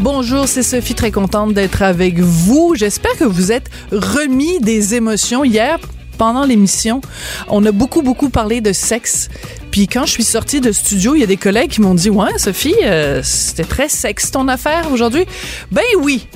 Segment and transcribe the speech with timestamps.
[0.00, 2.76] Bonjour, c'est Sophie, très contente d'être avec vous.
[2.76, 5.42] J'espère que vous êtes remis des émotions.
[5.42, 5.80] Hier,
[6.18, 7.00] pendant l'émission,
[7.48, 9.28] on a beaucoup, beaucoup parlé de sexe.
[9.72, 12.10] Puis quand je suis sortie de studio, il y a des collègues qui m'ont dit,
[12.10, 15.26] ouais, Sophie, euh, c'était très sexe ton affaire aujourd'hui.
[15.72, 16.28] Ben oui.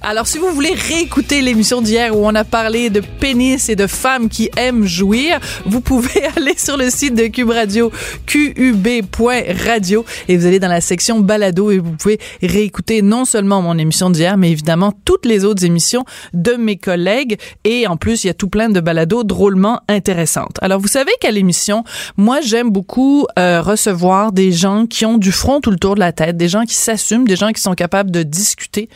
[0.00, 3.88] Alors, si vous voulez réécouter l'émission d'hier où on a parlé de pénis et de
[3.88, 7.90] femmes qui aiment jouir, vous pouvez aller sur le site de Cube Radio,
[8.26, 13.76] qub.radio, et vous allez dans la section balado et vous pouvez réécouter non seulement mon
[13.76, 17.36] émission d'hier, mais évidemment toutes les autres émissions de mes collègues.
[17.64, 20.58] Et en plus, il y a tout plein de balados drôlement intéressantes.
[20.62, 21.82] Alors, vous savez qu'à l'émission,
[22.16, 26.00] moi, j'aime beaucoup euh, recevoir des gens qui ont du front tout le tour de
[26.00, 28.88] la tête, des gens qui s'assument, des gens qui sont capables de discuter.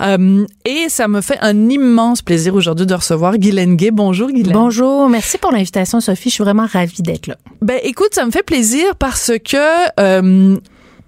[0.00, 3.90] Euh, et ça me fait un immense plaisir aujourd'hui de recevoir Guylaine Gay.
[3.90, 4.52] Bonjour Guylaine.
[4.52, 7.36] Bonjour, merci pour l'invitation Sophie, je suis vraiment ravie d'être là.
[7.62, 10.56] Ben écoute, ça me fait plaisir parce que euh,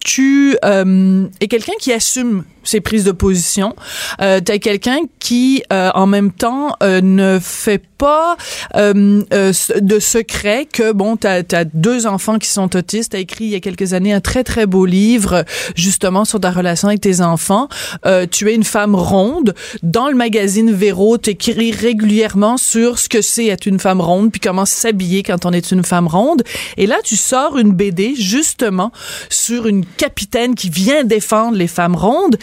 [0.01, 3.75] tu euh, es quelqu'un qui assume ses prises de position.
[4.21, 8.37] Euh, tu es quelqu'un qui, euh, en même temps, euh, ne fait pas
[8.77, 13.11] euh, euh, de secret que, bon, tu as, deux enfants qui sont autistes.
[13.11, 16.41] Tu as écrit il y a quelques années un très, très beau livre, justement, sur
[16.41, 17.69] ta relation avec tes enfants.
[18.07, 19.55] Euh, tu es une femme ronde.
[19.83, 24.31] Dans le magazine Véro, tu écris régulièrement sur ce que c'est être une femme ronde,
[24.31, 26.43] puis comment s'habiller quand on est une femme ronde.
[26.77, 28.93] Et là, tu sors une BD, justement,
[29.29, 32.37] sur une capitaine qui vient défendre les femmes rondes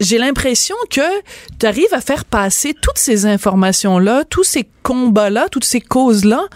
[0.00, 1.00] j'ai l'impression que
[1.58, 6.46] tu arrives à faire passer toutes ces informations-là, tous ces combats-là, toutes ces causes-là,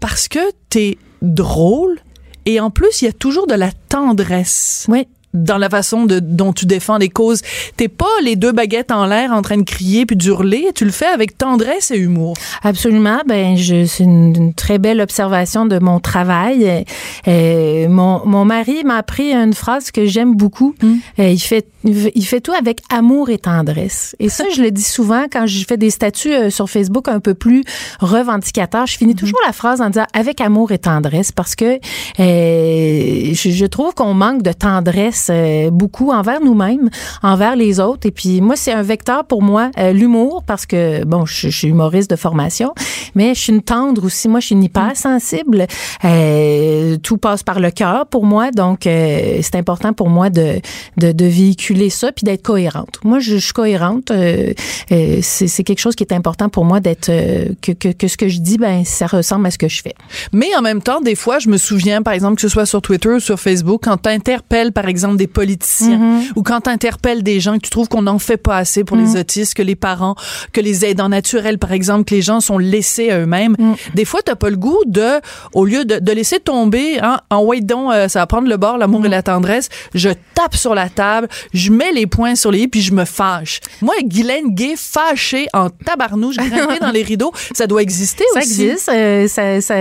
[0.00, 1.98] parce que tu es drôle
[2.46, 4.86] et en plus, il y a toujours de la tendresse.
[4.88, 5.08] Oui.
[5.36, 7.42] Dans la façon de, dont tu défends les causes.
[7.76, 10.68] T'es pas les deux baguettes en l'air en train de crier puis d'hurler.
[10.74, 12.34] Tu le fais avec tendresse et humour.
[12.62, 16.84] Absolument, ben c'est une, une très belle observation de mon travail.
[17.28, 20.74] Euh, mon, mon mari m'a appris une phrase que j'aime beaucoup.
[21.18, 24.16] Euh, il fait il fait tout avec amour et tendresse.
[24.18, 27.20] Et ça, je le dis souvent quand je fais des statuts euh, sur Facebook un
[27.20, 27.62] peu plus
[28.00, 28.86] revendicateurs.
[28.86, 31.78] Je finis toujours la phrase en disant avec amour et tendresse parce que
[32.18, 36.90] euh, je, je trouve qu'on manque de tendresse euh, beaucoup envers nous-mêmes,
[37.22, 38.06] envers les autres.
[38.06, 41.68] Et puis moi, c'est un vecteur pour moi, euh, l'humour, parce que bon, je, suis
[41.68, 42.74] humoriste de formation,
[43.14, 44.28] mais je suis une tendre aussi.
[44.28, 45.66] Moi, je suis une hypersensible.
[46.04, 50.60] Euh, tout passe par le cœur pour moi, donc euh, c'est important pour moi de,
[50.96, 52.98] de, de véhiculer ça puis d'être cohérente.
[53.04, 54.10] Moi, je, suis cohérente.
[54.10, 54.52] euh,
[54.92, 58.28] euh, c'est quelque chose qui est important pour moi d'être que, que, que ce que
[58.28, 59.94] je dis, ben ça ressemble à ce que je fais.
[60.32, 62.82] Mais en même temps, des fois, je me souviens, par exemple, que ce soit sur
[62.82, 67.22] Twitter ou sur Facebook, quand tu interpelles, par exemple, des politiciens ou quand tu interpelles
[67.22, 69.76] des gens que tu trouves qu'on n'en fait pas assez pour les autistes, que les
[69.76, 70.14] parents,
[70.52, 73.56] que les aidants naturels, par exemple, que les gens sont laissés à eux-mêmes,
[73.94, 75.20] des fois, tu pas le goût de,
[75.54, 78.56] au lieu de, de laisser tomber, hein, en wait donc, euh, ça va prendre le
[78.56, 82.50] bord, l'amour et la tendresse, je tape sur la table, je mets les poings sur
[82.50, 83.60] les i, puis je me fâche.
[83.80, 88.66] Moi, Guylaine Gay, fâchée en tabarnouche, grimpée dans les rideaux, ça doit exister Ça aussi.
[88.66, 88.88] existe.
[88.92, 89.74] euh, ça, ça,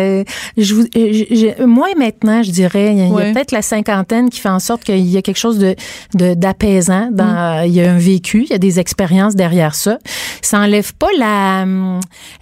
[0.57, 3.61] je, vous- euh, je- je- moi maintenant, je dirais, il y a, y peut-être la
[3.61, 5.75] cinquantaine qui fait en sorte qu'il y a quelque chose de
[6.13, 7.09] de- d'apaisant.
[7.11, 7.65] Dans, Mm.
[7.67, 9.97] Il y a un vécu, il y a des expériences derrière ça.
[10.41, 11.65] Ça enlève pas la,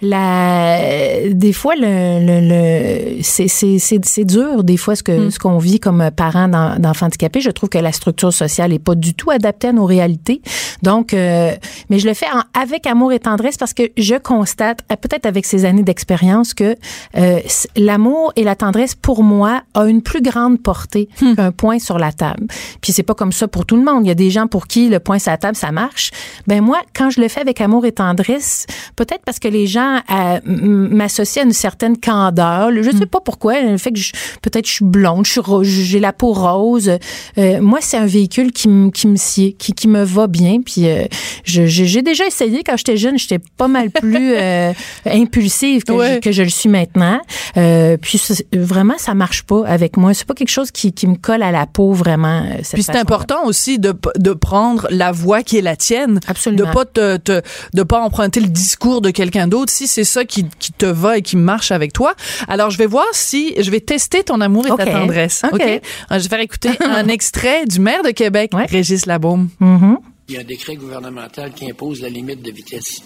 [0.02, 1.28] la.
[1.32, 5.04] Des fois, le, le, le c'est c'est dur des fois ce Mm.
[5.04, 7.40] que ce qu'on vit comme parents d'en- d'enfants handicapés.
[7.40, 10.40] Je trouve que la structure sociale est pas du tout adaptée à nos réalités.
[10.82, 11.52] Donc, euh,
[11.90, 15.26] mais je le fais en- avec amour et tendresse parce que je constate, euh, peut-être
[15.26, 16.76] avec ces années d'expérience, que
[17.16, 17.40] euh,
[17.76, 22.12] l'amour et la tendresse, pour moi, a une plus grande portée qu'un point sur la
[22.12, 22.46] table.
[22.80, 24.04] Puis c'est pas comme ça pour tout le monde.
[24.04, 26.10] Il y a des gens pour qui le point sur la table, ça marche.
[26.46, 28.66] Ben moi, quand je le fais avec amour et tendresse,
[28.96, 32.70] peut-être parce que les gens euh, m- m'associer à une certaine candeur.
[32.82, 33.60] Je sais pas pourquoi.
[33.62, 34.12] Le fait que je-
[34.42, 36.90] peut-être je suis blonde, je suis ro- j'ai la peau rose.
[37.38, 40.60] Euh, moi, c'est un véhicule qui, me- qui me sied, qui, qui me va bien.
[40.64, 41.04] Puis euh,
[41.44, 43.18] j'ai j'ai déjà essayé quand j'étais jeune.
[43.18, 44.72] J'étais pas mal plus euh,
[45.06, 46.14] impulsive que, Ouais.
[46.14, 47.20] je, que je le suis maintenant.
[47.56, 48.20] Euh, puis
[48.52, 50.14] vraiment, ça marche pas avec moi.
[50.14, 52.42] C'est pas quelque chose qui, qui me colle à la peau vraiment.
[52.54, 56.20] Euh, cette Puis c'est important aussi de, de prendre la voix qui est la tienne.
[56.26, 56.68] Absolument.
[56.68, 57.42] De pas te, te-
[57.74, 61.18] de pas emprunter le discours de quelqu'un d'autre si c'est ça qui, qui te va
[61.18, 62.14] et qui marche avec toi.
[62.48, 65.42] Alors je vais voir si je vais tester ton amour et ta tendresse.
[65.52, 65.60] OK.
[65.60, 65.80] Alors,
[66.10, 68.66] je vais faire écouter un extrait du maire de Québec, Ouais.
[68.66, 69.48] Régis Labaume.
[69.60, 69.98] Mhm.
[70.28, 73.00] Il y a un décret gouvernemental qui impose la limite de vitesse.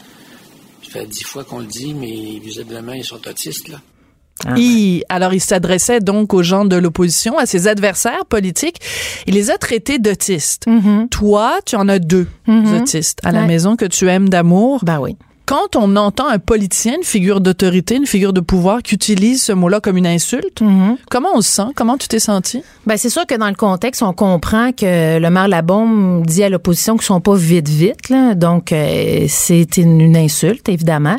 [0.85, 3.81] Ça fait dix fois qu'on le dit, mais visiblement, ils sont autistes, là.
[4.47, 8.77] Ah, Il- alors, il s'adressait donc aux gens de l'opposition, à ses adversaires politiques.
[9.27, 10.65] Il les a traités d'autistes.
[10.67, 11.09] Mhm.
[11.11, 12.77] Toi, tu en as deux Mhm.
[12.77, 14.81] autistes à la maison que tu aimes d'amour.
[14.85, 15.17] Ben oui.
[15.49, 19.53] Quand on entend un politicien, une figure d'autorité, une figure de pouvoir qui utilise ce
[19.53, 20.99] mot-là comme une insulte, Mhm.
[21.11, 21.69] comment on se sent?
[21.75, 22.63] Comment tu t'es senti?
[22.85, 26.51] Ben c'est sûr que dans le contexte, on comprend que le maire Labombe dit à
[26.51, 28.35] l'opposition qu'ils sont pas vite vite, là.
[28.35, 31.17] donc euh, c'est une, une insulte évidemment.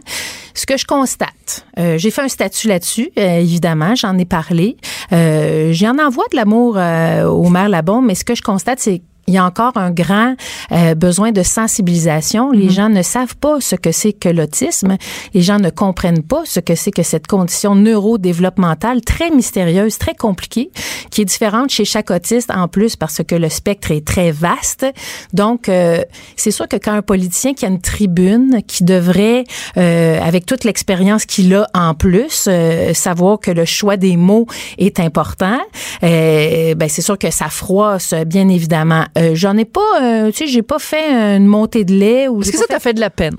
[0.54, 4.78] Ce que je constate, euh, j'ai fait un statut là-dessus, euh, évidemment, j'en ai parlé.
[5.12, 9.36] Euh, J'en envoie de l'amour au maire Labombe, mais ce que je constate, c'est il
[9.36, 10.36] y a encore un grand
[10.72, 12.52] euh, besoin de sensibilisation.
[12.52, 14.98] Les gens ne savent pas ce que c'est que l'autisme.
[15.34, 20.16] Les gens ne comprennent pas ce que c'est que cette condition neurodéveloppementale très mystérieuse, très
[20.16, 20.72] compliquée,
[21.12, 24.86] qui est différente chez chaque autiste en plus parce que le spectre est très vaste.
[25.32, 26.04] Donc, euh,
[26.36, 29.44] c'est sûr que quand un politicien qui a une tribune, qui devrait,
[29.78, 34.48] euh, avec toute l'expérience qu'il a en plus, euh, savoir que le choix des mots
[34.78, 35.60] est important,
[36.04, 39.06] euh, ben c'est sûr que ça froisse, bien évidemment.
[39.20, 42.42] Euh, J'en ai pas, euh, tu sais, j'ai pas fait une montée de lait ou
[42.42, 43.36] Est-ce que ça t'a fait de la peine?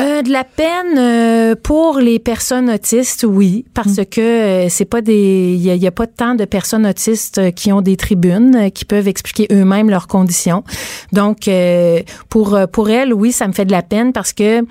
[0.00, 5.02] euh, de la peine euh, pour les personnes autistes, oui, parce que euh, c'est pas
[5.02, 8.86] des, il y y a pas tant de personnes autistes qui ont des tribunes qui
[8.86, 10.64] peuvent expliquer eux-mêmes leurs conditions.
[11.12, 11.48] Donc
[12.30, 14.62] pour pour elles, oui, ça me fait de la peine parce que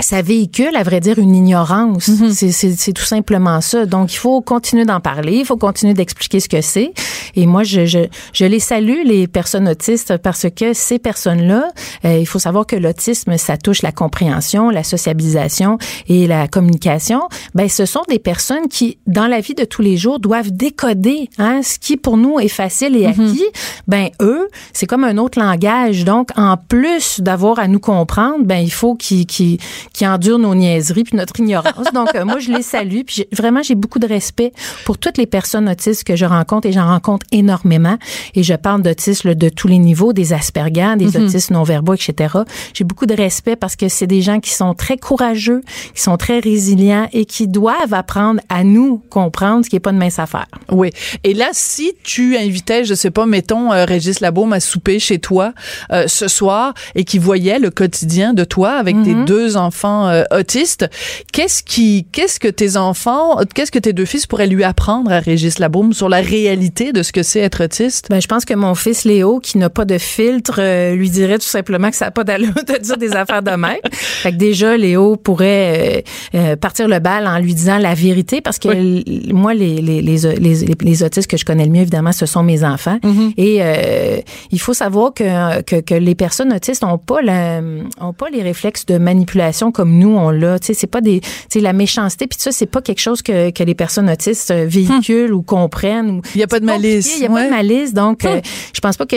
[0.00, 2.10] ça véhicule, à vrai dire, une ignorance.
[2.32, 3.86] C'est- C'est c'est tout simplement ça.
[3.86, 6.92] Donc, il faut continuer d'en parler, il faut continuer d'expliquer ce que c'est.
[7.36, 8.00] Et moi, je, je,
[8.32, 11.68] je les salue, les personnes autistes, parce que ces personnes-là,
[12.04, 15.78] euh, il faut savoir que l'autisme, ça touche la compréhension, la sociabilisation
[16.08, 17.20] et la communication.
[17.54, 21.28] Ben, ce sont des personnes qui, dans la vie de tous les jours, doivent décoder
[21.38, 23.44] hein, ce qui, pour nous, est facile et acquis.
[23.86, 26.04] Ben, eux, c'est comme un autre langage.
[26.04, 29.58] Donc, en plus d'avoir à nous comprendre, ben, il faut qu'ils qu'ils
[29.92, 31.86] qui endurent nos niaiseries puis notre ignorance.
[31.94, 33.00] Donc, euh, moi, je les salue.
[33.06, 34.52] Puis vraiment, j'ai beaucoup de respect
[34.84, 37.98] pour toutes les personnes autistes que je rencontre et j'en rencontre énormément.
[38.34, 42.34] Et je parle d'autistes de tous les niveaux, des Asperger, des autistes non-verbaux, etc.
[42.74, 45.62] J'ai beaucoup de respect parce que c'est des gens qui sont très courageux,
[45.94, 49.92] qui sont très résilients et qui doivent apprendre à nous comprendre ce qui est pas
[49.92, 50.46] de mince affaire.
[50.70, 50.90] Oui.
[51.24, 55.18] Et là, si tu invitais, je sais pas, mettons euh, Régis Labaume à souper chez
[55.18, 55.52] toi
[55.92, 60.22] euh, ce soir et qui voyait le quotidien de toi avec tes deux enfants euh,
[60.30, 60.88] autistes,
[61.32, 65.20] qu'est-ce qui, qu'est-ce que tes enfants, qu'est-ce que tes deux fils pourraient lui apprendre à
[65.20, 68.06] Régis Labaume sur la réalité de ce que c'est être autiste?
[68.10, 71.38] Ben, je pense que mon fils Léo, qui n'a pas de filtre, euh, lui dirait
[71.38, 73.76] tout simplement que ça n'a pas d'allure de dire des affaires de même.
[73.92, 76.02] Fait que déjà, Léo pourrait
[76.34, 79.76] euh, euh, partir le bal en lui disant la vérité, parce que l- moi, les,
[79.80, 82.98] les, les, les, les autistes que je connais le mieux, évidemment, ce sont mes enfants.
[83.36, 84.18] Et euh,
[84.50, 87.60] il faut savoir que, que, que les personnes autistes ont pas la,
[88.00, 90.58] ont pas les réflexes de manipulation comme nous on l'a.
[90.58, 93.00] Tu sais, c'est pas des, tu sais, la méchanceté puis tout ça, c'est pas quelque
[93.00, 96.20] chose que, que les personnes autistes euh, véhiculent ou comprennent.
[96.34, 97.16] Il y a pas de malice.
[97.16, 98.40] Il y a pas de malice, donc euh,
[98.74, 99.16] je pense pas que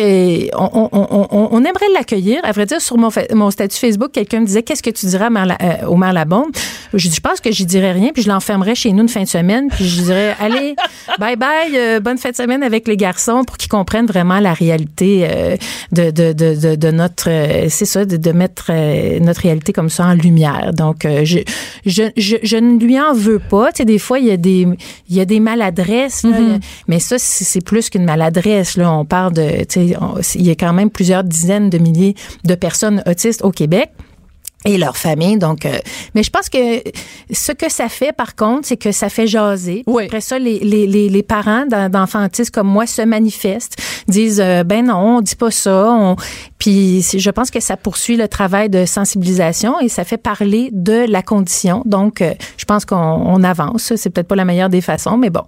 [0.58, 2.40] on, on, on, on- on aimerait l'accueillir.
[2.44, 5.30] À vrai dire, sur mon, statut Facebook, quelqu'un me disait qu'est-ce que tu dirais à
[5.30, 6.52] euh, au maire Labombe.
[6.94, 9.24] Je dis, je pense que j'y dirais rien, puis je l'enfermerais chez nous une fin
[9.24, 10.76] de semaine, puis je dirais allez,
[11.20, 14.54] bye bye, euh, bonne fin de semaine avec les garçons pour qu'ils comprennent vraiment la
[14.54, 15.28] réalité
[15.92, 17.30] de, de, de, de, de notre,
[17.70, 18.72] c'est ça, de, de mettre
[19.20, 20.41] notre réalité comme ça en lumière.
[20.74, 21.40] Donc euh, je,
[21.86, 23.72] je, je, je ne lui en veux pas.
[23.72, 24.68] Tu sais, des fois il y a des,
[25.10, 26.38] il y a des maladresses, là,
[26.88, 28.78] mais ça c'est c'est plus qu'une maladresse.
[28.78, 31.78] Là, on parle de, tu sais, on- il y a quand même plusieurs dizaines de
[31.78, 33.90] milliers de personnes autistes au Québec
[34.66, 35.38] et leur famille.
[35.38, 35.78] Donc, euh,
[36.14, 36.82] mais je pense que
[37.32, 39.84] ce que ça fait, par contre, c'est que ça fait jaser.
[39.88, 40.06] Oui.
[40.06, 43.78] Après ça, les, les, les, les parents d'en- d'enfants autistes comme moi se manifestent,
[44.08, 45.92] disent euh, ben non, on dit pas ça.
[45.92, 46.16] On...
[46.60, 51.06] Puis je pense que ça poursuit le travail de sensibilisation et ça fait parler de
[51.08, 51.82] la condition.
[51.86, 53.94] Donc, euh, je pense qu'on on avance.
[53.96, 55.42] C'est peut-être pas la meilleure des façons, mais bon.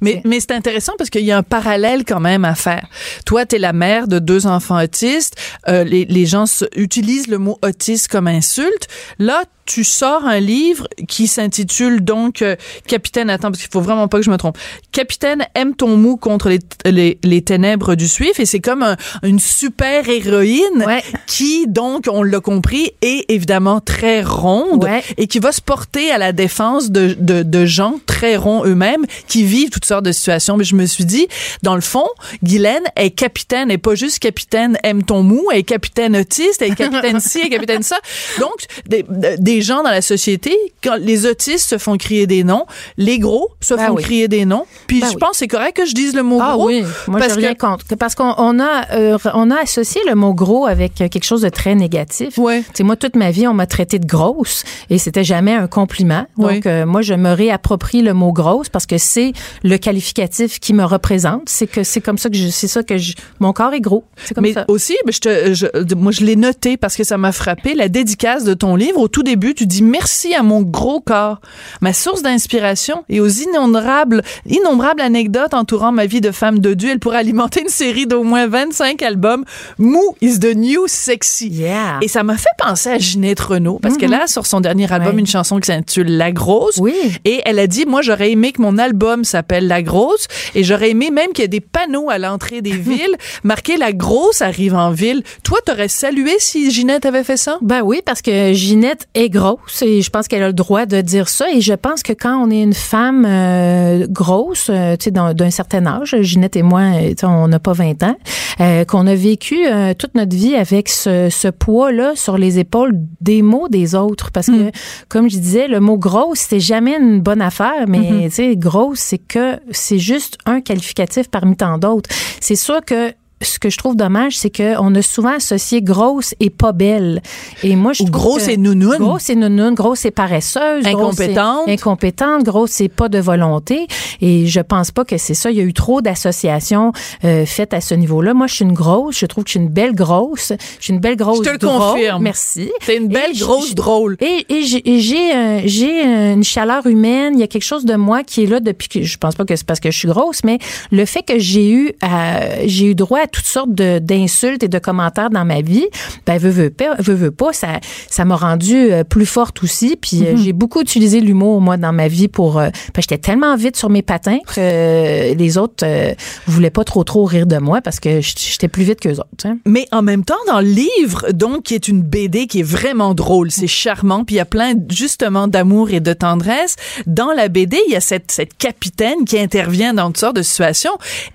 [0.00, 2.86] Mais, mais c'est intéressant parce qu'il y a un parallèle quand même à faire.
[3.26, 5.34] Toi, tu es la mère de deux enfants autistes.
[5.68, 8.88] Euh, les, les gens se- utilisent le mot autiste comme insulte.
[9.18, 14.08] Là, tu sors un livre qui s'intitule donc euh, Capitaine, attends, parce qu'il faut vraiment
[14.08, 14.58] pas que je me trompe.
[14.92, 18.96] Capitaine aime ton mou contre les, les, les ténèbres du suif et c'est comme un-
[19.22, 21.02] une super héroïne Ouais.
[21.26, 25.02] qui, donc, on l'a compris, est évidemment très ronde Ouais.
[25.16, 29.04] et qui va se porter à la défense de, de, de gens très ronds eux-mêmes
[29.28, 30.56] qui vivent toutes sortes de situations.
[30.56, 31.28] Mais je me suis dit,
[31.62, 32.06] dans le fond,
[32.42, 36.72] Guylaine est capitaine et pas juste capitaine aime ton mou, elle est capitaine autiste, elle
[36.72, 37.96] est capitaine ci, elle est capitaine ça.
[38.38, 39.04] Donc, des,
[39.38, 42.66] des gens dans la société, quand les autistes se font crier des noms,
[42.96, 44.02] les gros se Ben font oui.
[44.02, 44.64] crier des noms.
[44.86, 45.18] Puis Ben je oui.
[45.20, 46.66] pense que c'est correct que je dise le mot Ah gros.
[46.66, 47.84] oui, moi parce j'ai rien que- contre.
[47.96, 51.42] Parce qu'on on a, euh, on a associé le mot gros avec euh, quelque chose
[51.42, 52.36] de très négatif.
[52.38, 52.60] Ouais.
[52.62, 55.66] Tu sais, moi, toute ma vie, on m'a traité de grosse et c'était jamais un
[55.66, 56.26] compliment.
[56.36, 56.54] Ouais.
[56.56, 60.72] Donc, euh, moi, je me réapproprie le mot grosse parce que c'est le qualificatif qui
[60.74, 61.42] me représente.
[61.48, 64.04] C'est que c'est comme ça que je, c'est ça que je, mon corps est gros.
[64.24, 64.64] C'est comme Mais ça.
[64.68, 67.74] aussi, ben, je te, je- moi, je l'ai noté parce que ça m'a frappé.
[67.74, 71.40] La dédicace de ton livre, au tout début, tu dis merci à mon gros corps,
[71.80, 76.90] ma source d'inspiration et aux innombrables, innombrables anecdotes entourant ma vie de femme de Dieu.
[76.90, 79.44] Elle pourrait alimenter une série d'au moins 25 albums.
[79.78, 81.48] Mou is the new sexy.
[81.48, 81.98] Yeah.
[82.02, 85.14] Et ça m'a fait penser à Ginette Renault parce qu'elle a sur son dernier album
[85.14, 85.20] Ouais.
[85.20, 86.76] une chanson qui s'intitule La Grosse.
[86.78, 86.94] Oui.
[87.24, 90.90] Et elle a dit, moi, j'aurais aimé que mon album s'appelle La Grosse et j'aurais
[90.90, 94.74] aimé même qu'il y ait des panneaux à l'entrée des villes marqués La Grosse arrive
[94.74, 95.22] en ville.
[95.42, 97.58] Toi, t'aurais salué si Ginette avait fait ça?
[97.62, 101.00] Ben oui, parce que Ginette est grosse et je pense qu'elle a le droit de
[101.00, 101.50] dire ça.
[101.50, 105.50] Et je pense que quand on est une femme euh, grosse, euh, tu sais, d'un
[105.50, 108.16] certain âge, Ginette et moi, euh, on n'a pas 20 ans,
[108.60, 112.92] euh, qu'on a vécu euh, toute notre vie avec ce, ce poids-là sur les épaules
[113.20, 114.30] des mots des autres.
[114.30, 114.70] Parce que,
[115.08, 119.00] comme je disais, le mot grosse, c'est jamais une bonne affaire, mais tu sais, grosse,
[119.00, 122.10] c'est que c'est juste un qualificatif parmi tant d'autres.
[122.40, 123.12] C'est sûr que
[123.42, 127.22] ce que je trouve dommage, c'est qu'on a souvent associé grosse et pas belle.
[127.62, 128.98] Et moi, je Ou trouve grosse que- et nounoune.
[128.98, 130.84] Grosse et nounoune, grosse et paresseuse.
[130.84, 131.68] grosse et- Incompétente.
[131.68, 133.86] incompétente, grosse et pas de volonté.
[134.20, 135.50] Et je pense pas que c'est ça.
[135.50, 136.92] Il y a eu trop d'associations
[137.24, 138.34] euh, faites à ce niveau-là.
[138.34, 139.18] Moi, je suis une grosse.
[139.18, 140.52] Je trouve que je suis une belle grosse.
[140.78, 141.78] Je suis une belle grosse Je te le drôle.
[141.94, 142.22] confirme.
[142.22, 142.70] Merci.
[142.86, 144.16] T'es une belle Et grosse drôle.
[144.20, 147.34] Et, et j'ai j'ai euh, j'ai une chaleur humaine.
[147.34, 149.44] Il y a quelque chose de moi qui est là depuis que je pense pas
[149.44, 150.58] que c'est parce que je suis grosse, mais
[150.90, 154.68] le fait que j'ai eu à- j'ai eu droit à toutes sortes de d'insultes et
[154.68, 155.86] de commentaires dans ma vie,
[156.26, 159.96] ben veut veut pas, veut, veut pas ça ça m'a rendue euh, plus forte aussi.
[160.00, 163.56] Puis euh, j'ai beaucoup utilisé l'humour moi dans ma vie pour euh, que j'étais tellement
[163.56, 166.14] vite sur mes patins que les autres euh,
[166.46, 169.46] voulaient pas trop trop rire de moi parce que j'étais plus vite qu'eux autres.
[169.46, 169.58] hein.
[169.66, 173.14] Mais en même temps, dans le livre, donc, qui est une BD qui est vraiment
[173.14, 176.76] drôle, c'est charmant, puis il y a plein, justement, d'amour et de tendresse.
[177.06, 180.42] Dans la BD, il y a cette, cette capitaine qui intervient dans toutes sortes de
[180.42, 180.92] situations,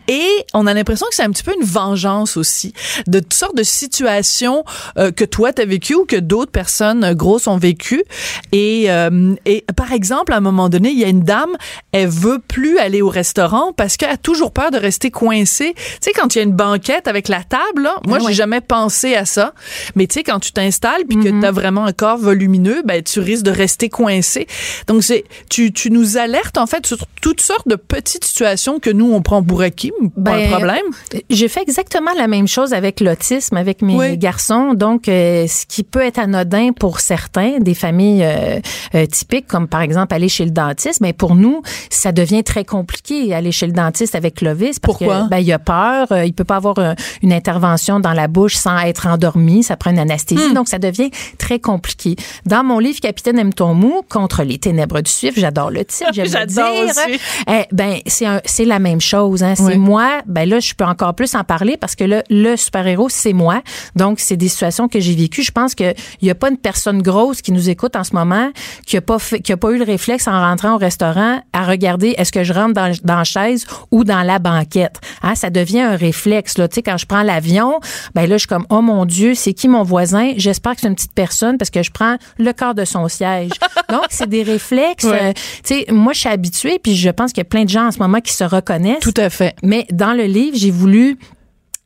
[0.08, 2.74] et on a l'impression que c'est un petit peu une vengeance aussi,
[3.08, 4.64] de toutes sortes de situations
[4.98, 8.04] euh, que toi, t'as vécues ou que d'autres personnes euh, grosses ont vécues.
[8.52, 11.56] Et, euh, et par exemple, à un moment donné, il y a une dame,
[11.92, 15.74] elle veut plus aller au restaurant parce qu'elle a toujours peur de rester coincée.
[15.76, 18.24] Tu sais, quand il y a une banquette avec la table, là, moi, ouais.
[18.28, 19.54] j'ai jamais pensé à ça.
[19.96, 23.02] Mais tu sais, quand tu t'installes puis que tu as vraiment un corps volumineux, ben,
[23.02, 24.48] tu risques de rester coincé.
[24.88, 28.90] Donc, c'est, tu, tu nous alertes, en fait, sur toutes sortes de petites situations que
[28.90, 29.92] nous, on prend pour acquis.
[29.92, 30.86] Pas Ben, un problème.
[31.30, 31.77] J'ai fait exactement
[32.18, 34.18] la même chose avec l'autisme, avec mes Oui.
[34.18, 34.74] garçons.
[34.74, 38.60] Donc, euh, ce qui peut être anodin pour certains, des familles euh,
[38.96, 42.64] euh, typiques, comme par exemple aller chez le dentiste, mais pour nous, ça devient très
[42.66, 45.24] compliqué aller chez le dentiste avec Clovis parce Pourquoi?
[45.24, 46.76] que ben il a peur, il peut pas avoir
[47.22, 51.12] une intervention dans la bouche sans être endormi, ça prend une anesthésie, donc ça devient
[51.38, 52.16] très compliqué.
[52.46, 56.10] Dans mon livre Capitaine aime ton mou contre les ténèbres du suif, j'adore le titre,
[56.14, 56.84] j'aime le J'adore dire.
[56.90, 57.20] aussi.
[57.50, 59.54] Eh, ben c'est c'est la même chose hein.
[59.56, 59.78] c'est Oui.
[59.78, 63.34] moi ben là je peux encore plus en parler parce que là, le super-héros c'est
[63.34, 63.62] moi
[63.96, 66.58] donc c'est des situations que j'ai vécues je pense que il y a pas une
[66.58, 68.52] personne grosse qui nous écoute en ce moment
[68.86, 71.66] qui a pas fait, qui a pas eu le réflexe en rentrant au restaurant à
[71.66, 75.50] regarder est-ce que je rentre dans, dans la chaise ou dans la banquette hein, ça
[75.50, 77.80] devient un réflexe là tu sais quand je prends l'avion
[78.16, 80.34] ben là je suis comme oh mon dieu c'est qui mon voisin?
[80.38, 83.52] J'espère que c'est une petite personne parce que je prends le quart de son siège
[83.90, 85.30] donc c'est des réflexes Ouais.
[85.30, 85.34] euh,
[85.64, 87.88] tu sais, moi, je suis habituée, puis je pense qu'il y a plein de gens
[87.88, 89.00] en ce moment qui se reconnaissent.
[89.00, 89.56] Tout à fait.
[89.64, 91.18] Mais dans le livre, j'ai voulu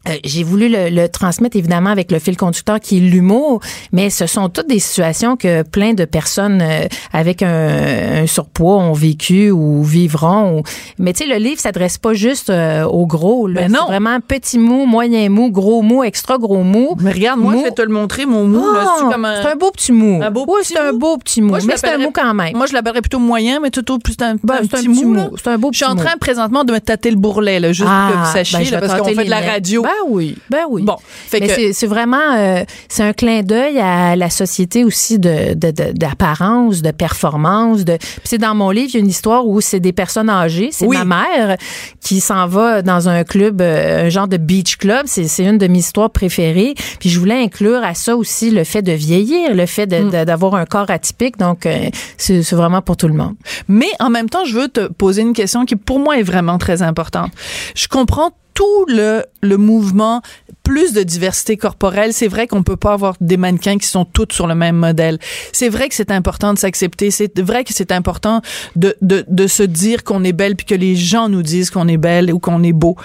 [0.09, 3.59] euh, j'ai voulu le, le transmettre évidemment avec le fil conducteur qui est l'humour,
[3.91, 8.77] mais ce sont toutes des situations que plein de personnes euh, avec un, un surpoids
[8.77, 10.59] ont vécu ou vivront.
[10.59, 10.63] ou-
[10.97, 13.47] Mais tu sais, le livre s'adresse pas juste euh, aux gros.
[13.47, 13.61] Là.
[13.63, 13.85] Ben non.
[13.85, 16.95] Vraiment petit mou, moyen mou, gros mou, extra gros mou.
[16.99, 17.59] Mais regarde, moi, Mou.
[17.59, 18.63] je vais te le montrer, mon mou.
[18.73, 19.41] C'est Ah, un...
[19.43, 20.19] c'est un beau petit mou.
[20.23, 21.49] un beau Oui, petit c'est un beau petit mou.
[21.49, 22.55] Moi, je mais c'est un mou quand même.
[22.55, 24.87] Moi, je l'appellerais plutôt moyen, mais tout au plus un, Ben, un c'est un petit
[24.87, 25.17] petit mou.
[25.37, 26.19] C'est un beau Je suis en petit train mou.
[26.19, 28.99] présentement de me tâter le bourrelet, là, juste Ah, que vous sachiez, ben, là, parce
[29.01, 29.83] qu'on fait de la radio.
[29.91, 30.83] Ben oui, ben oui.
[30.83, 30.95] Bon,
[31.27, 35.53] fait Mais que c'est- vraiment euh, c'est un clin d'œil à la société aussi de
[35.53, 37.83] de- de- d'apparence, de, performance.
[37.83, 40.69] De c'est dans mon livre il y a une histoire où c'est des personnes âgées.
[40.71, 40.97] C'est Oui.
[40.97, 41.57] ma mère
[41.99, 45.03] qui s'en va dans un club, euh, un genre de beach club.
[45.07, 46.73] C'est c'est une de mes histoires préférées.
[46.99, 50.23] Puis je voulais inclure à ça aussi le fait de vieillir, le fait Mm.
[50.25, 51.37] d'avoir un corps atypique.
[51.37, 53.35] Donc euh, c'est vraiment pour tout le monde.
[53.67, 56.57] Mais en même temps, je veux te poser une question qui, pour moi, est vraiment
[56.57, 57.31] très importante.
[57.75, 58.31] Je comprends
[58.61, 60.21] tout le, le mouvement,
[60.61, 62.13] plus de diversité corporelle.
[62.13, 65.17] C'est vrai qu'on peut pas avoir des mannequins qui sont toutes sur le même modèle.
[65.51, 67.09] C'est vrai que c'est important de s'accepter.
[67.09, 68.43] C'est vrai que c'est important
[68.75, 71.87] de, de, de se dire qu'on est belle puis que les gens nous disent qu'on
[71.87, 72.97] est belle ou qu'on est beau.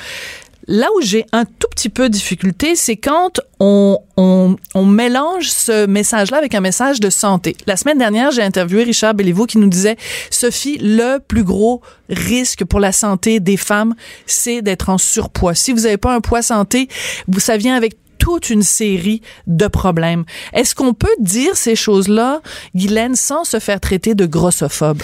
[0.69, 5.87] Là où j'ai un tout petit peu de difficulté, c'est quand on, on, mélange ce
[5.87, 7.57] message-là avec un message de santé.
[7.67, 9.97] La semaine dernière, j'ai interviewé Richard Béliveau qui nous disait,
[10.31, 13.95] Sophie, le plus gros risque pour la santé des femmes,
[14.27, 15.55] c'est d'être en surpoids.
[15.55, 16.89] Si vous n'avez pas un poids santé,
[17.29, 20.25] vous, ça vient avec toute une série de problèmes.
[20.53, 22.41] Est-ce qu'on peut dire ces choses-là,
[22.75, 25.03] Guylaine, sans se faire traiter de grossophobe?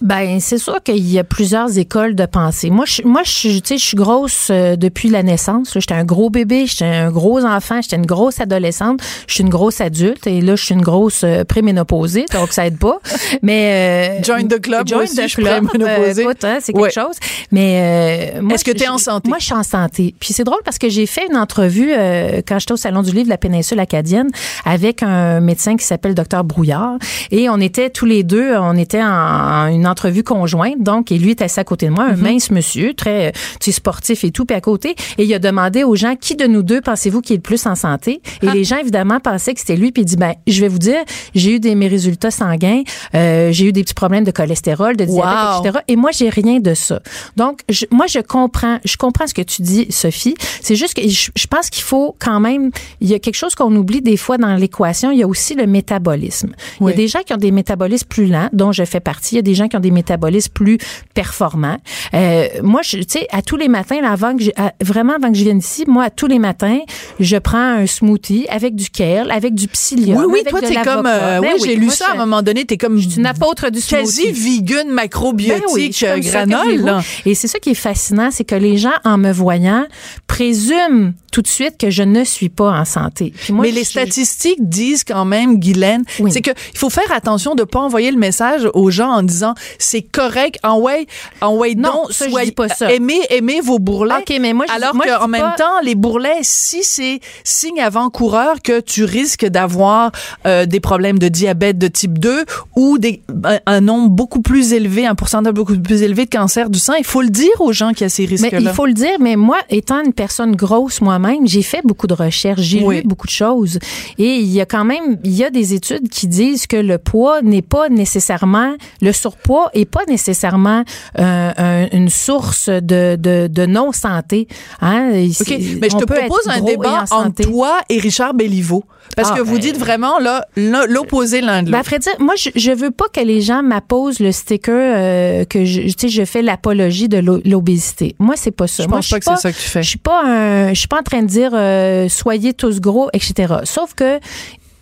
[0.00, 2.70] Ben, c'est sûr qu'il y a plusieurs écoles de pensée.
[2.70, 5.72] Moi, je, moi, je, tu je suis grosse euh, depuis la naissance.
[5.74, 9.48] J'étais un gros bébé, j'étais un gros enfant, j'étais une grosse adolescente, je suis une
[9.48, 12.98] grosse adulte et là, je suis une grosse euh, préménopausée, donc ça aide pas.
[13.42, 16.90] Mais euh, Join the club, join the je suis club, euh, hein, c'est quelque Ouais.
[16.90, 17.16] chose.
[17.52, 19.28] Mais euh, Est-ce que t'es je- en santé?
[19.28, 20.14] Moi, je suis en santé.
[20.18, 21.92] Puis c'est drôle parce que j'ai fait une entrevue
[22.32, 24.28] euh, quand j'étais au salon du livre de la péninsule acadienne
[24.64, 26.96] avec un médecin qui s'appelle docteur Brouillard
[27.30, 30.80] et on était tous les deux, on était en, en une entrevue conjointe.
[30.82, 32.22] Donc, et lui était assis à côté de moi, un Mhm.
[32.22, 34.94] mince monsieur, très euh, tu sais, sportif et tout, puis à côté.
[35.18, 37.66] Et il a demandé aux gens qui de nous deux pensez-vous qui est le plus
[37.66, 38.20] en santé?
[38.42, 38.52] Et Ah.
[38.54, 39.92] les gens évidemment pensaient que c'était lui.
[39.92, 40.98] Puis il dit ben, je vais vous dire,
[41.34, 42.82] j'ai eu des mes résultats sanguins,
[43.14, 45.24] euh, j'ai eu des petits problèmes de cholestérol, de diabète,
[45.60, 45.60] Wow.
[45.66, 45.78] etc.
[45.88, 47.00] Et moi, j'ai rien de ça.
[47.36, 50.34] Donc, je- moi, je comprends, je comprends ce que tu dis, Sophie.
[50.62, 53.54] C'est juste que je, je pense qu'il faut quand même, il y a quelque chose
[53.54, 55.10] qu'on oublie des fois dans l'équation.
[55.10, 56.52] Il y a aussi le métabolisme.
[56.80, 56.92] Il Oui.
[56.92, 59.34] y a des gens qui ont des métabolismes plus lents, dont je fais partie.
[59.34, 60.78] Il y a des gens qui ont des métabolismes plus
[61.14, 61.78] performants.
[62.14, 65.30] Euh, moi, tu sais, à tous les matins, là, avant que je, à- vraiment avant
[65.32, 66.78] que je vienne ici, moi, à tous les matins,
[67.18, 70.18] je prends un smoothie avec du kale, avec du psyllium.
[70.18, 72.16] Oui, oui, avec toi, t'es comme, euh, Ben oui, j'ai lu moi, ça à un
[72.18, 74.32] moment donné, t'es comme une apôtre du quasi smoothie.
[74.60, 76.86] vegan Ben macrobiotique oui, qu'avez-vous?
[76.86, 77.02] là.
[77.26, 79.86] Et c'est ça qui est fascinant, c'est que les gens, en me voyant,
[80.26, 83.32] présument tout de suite que je ne suis pas en santé.
[83.36, 86.30] Puis moi, Mais les statistiques disent quand même, Guylaine, Oui.
[86.32, 89.54] c'est que il faut faire attention de pas envoyer le message aux gens en disant
[89.78, 91.06] c'est correct, en way,
[91.40, 92.92] en way Non, je soyez- dis pas ça.
[92.92, 94.14] aimez, aimez vos bourrelets.
[94.20, 97.80] OK, mais moi, je- alors moi, qu'en même pas- temps, les bourrelets, si c'est signe
[97.80, 100.12] avant-coureur que tu risques d'avoir
[100.46, 102.44] euh, des problèmes de diabète de type 2
[102.76, 106.70] ou des, un, un nombre beaucoup plus élevé, un pourcentage beaucoup plus élevé de cancer
[106.70, 108.58] du sein, il faut le dire aux gens qu'il y a ces Mais risques-là.
[108.60, 112.14] il faut le dire, mais moi, étant une personne grosse moi-même, j'ai fait beaucoup de
[112.14, 112.96] recherches, j'ai Oui.
[112.96, 113.78] lu beaucoup de choses.
[114.18, 116.98] Et il y a quand même, il y a des études qui disent que le
[116.98, 120.84] poids n'est pas nécessairement, le surpoids est pas nécessairement
[121.18, 124.48] euh, un- une source de, de, de non-santé.
[124.80, 125.10] Hein?
[125.14, 128.84] Et OK, c'est- mais je te propose un débat en entre toi et Richard Béliveau.
[129.16, 131.88] Parce Ah, que vous ben- dites vraiment là l'opposé l'un de Ben, l'autre.
[131.90, 135.64] vrai dire, moi, je, je veux pas que les gens m'apposent le sticker euh, que
[135.64, 138.14] je, tu sais, je fais l'apologie de l'o- l'obésité.
[138.18, 138.84] Moi, c'est pas ça.
[138.84, 139.82] Je Moi, pense pas que c'est ça que tu fais.
[139.82, 143.08] Je suis pas un, je suis pas en train de dire euh, soyez tous gros,
[143.12, 143.54] etc.
[143.64, 144.20] Sauf que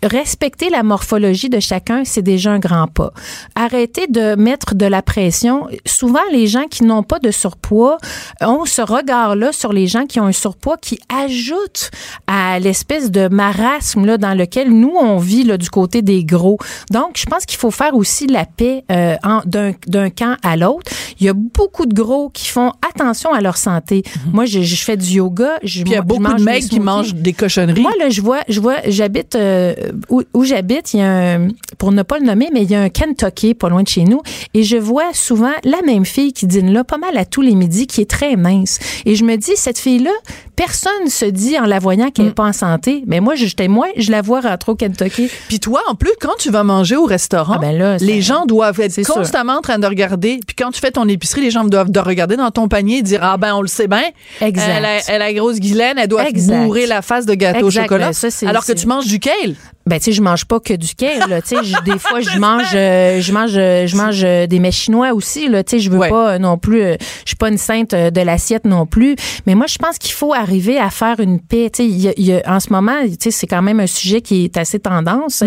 [0.03, 3.11] respecter la morphologie de chacun, c'est déjà un grand pas.
[3.55, 5.67] Arrêter de mettre de la pression.
[5.85, 7.97] Souvent, les gens qui n'ont pas de surpoids
[8.41, 11.91] ont ce regard-là sur les gens qui ont un surpoids qui ajoute
[12.27, 16.57] à l'espèce de marasme là, dans lequel nous, on vit là, du côté des gros.
[16.91, 20.91] Donc, je pense qu'il faut faire aussi la paix euh, d'un camp à l'autre.
[21.19, 24.03] Il y a beaucoup de gros qui font attention à leur santé.
[24.31, 25.57] Moi, je, je fais du yoga.
[25.63, 25.83] Je, Mhm.
[25.83, 27.81] Puis il y a beaucoup de mecs qui mangent des cochonneries.
[27.81, 29.73] Moi, là, je vois, je vois, j'habite euh,
[30.09, 31.47] où, où j'habite, il y a un,
[31.77, 34.03] pour ne pas le nommer, mais il y a un Kentucky pas loin de chez
[34.03, 34.21] nous,
[34.53, 37.55] et je vois souvent la même fille qui dîne là pas mal à tous les
[37.55, 38.79] midis, qui est très mince.
[39.05, 40.11] Et je me dis, cette fille-là,
[40.55, 43.03] personne se dit en la voyant qu'elle n'est pas en santé.
[43.07, 45.29] Mais moi, j'étais moins, je la vois rentrer au Kentucky.
[45.47, 48.45] Puis toi, en plus, quand tu vas manger au restaurant, Ah ben là, les gens
[48.45, 49.13] doivent être sûr.
[49.13, 50.39] constamment en train de regarder.
[50.45, 53.01] Puis quand tu fais ton épicerie, les gens doivent de regarder dans ton panier et
[53.01, 54.03] dire ah ben on le sait bien.
[54.41, 54.71] Exact.
[54.77, 56.63] Elle a, elle a grosse Guylaine, elle doit Exact.
[56.65, 57.79] bourrer la face de gâteau Exact.
[57.79, 58.07] au chocolat.
[58.07, 59.55] Ben, ça, alors que tu manges du kale.
[59.89, 61.27] Ben tu sais, je mange pas que du kale.
[61.29, 61.41] Là.
[61.41, 64.59] Tu sais, je- des fois je mange, euh, je mange, euh, je mange euh, des
[64.59, 65.47] mets chinois aussi.
[65.49, 65.63] Là.
[65.63, 66.09] Tu sais, je veux Ouais.
[66.09, 66.81] pas euh, non plus.
[66.81, 69.15] euh, je suis pas une sainte euh, de l'assiette non plus.
[69.47, 71.69] Mais moi, je pense qu'il faut arriver à faire une paix.
[71.73, 73.61] Tu sais, il y a- il y a- en ce moment, tu sais, c'est quand
[73.61, 75.43] même un sujet qui est assez tendance.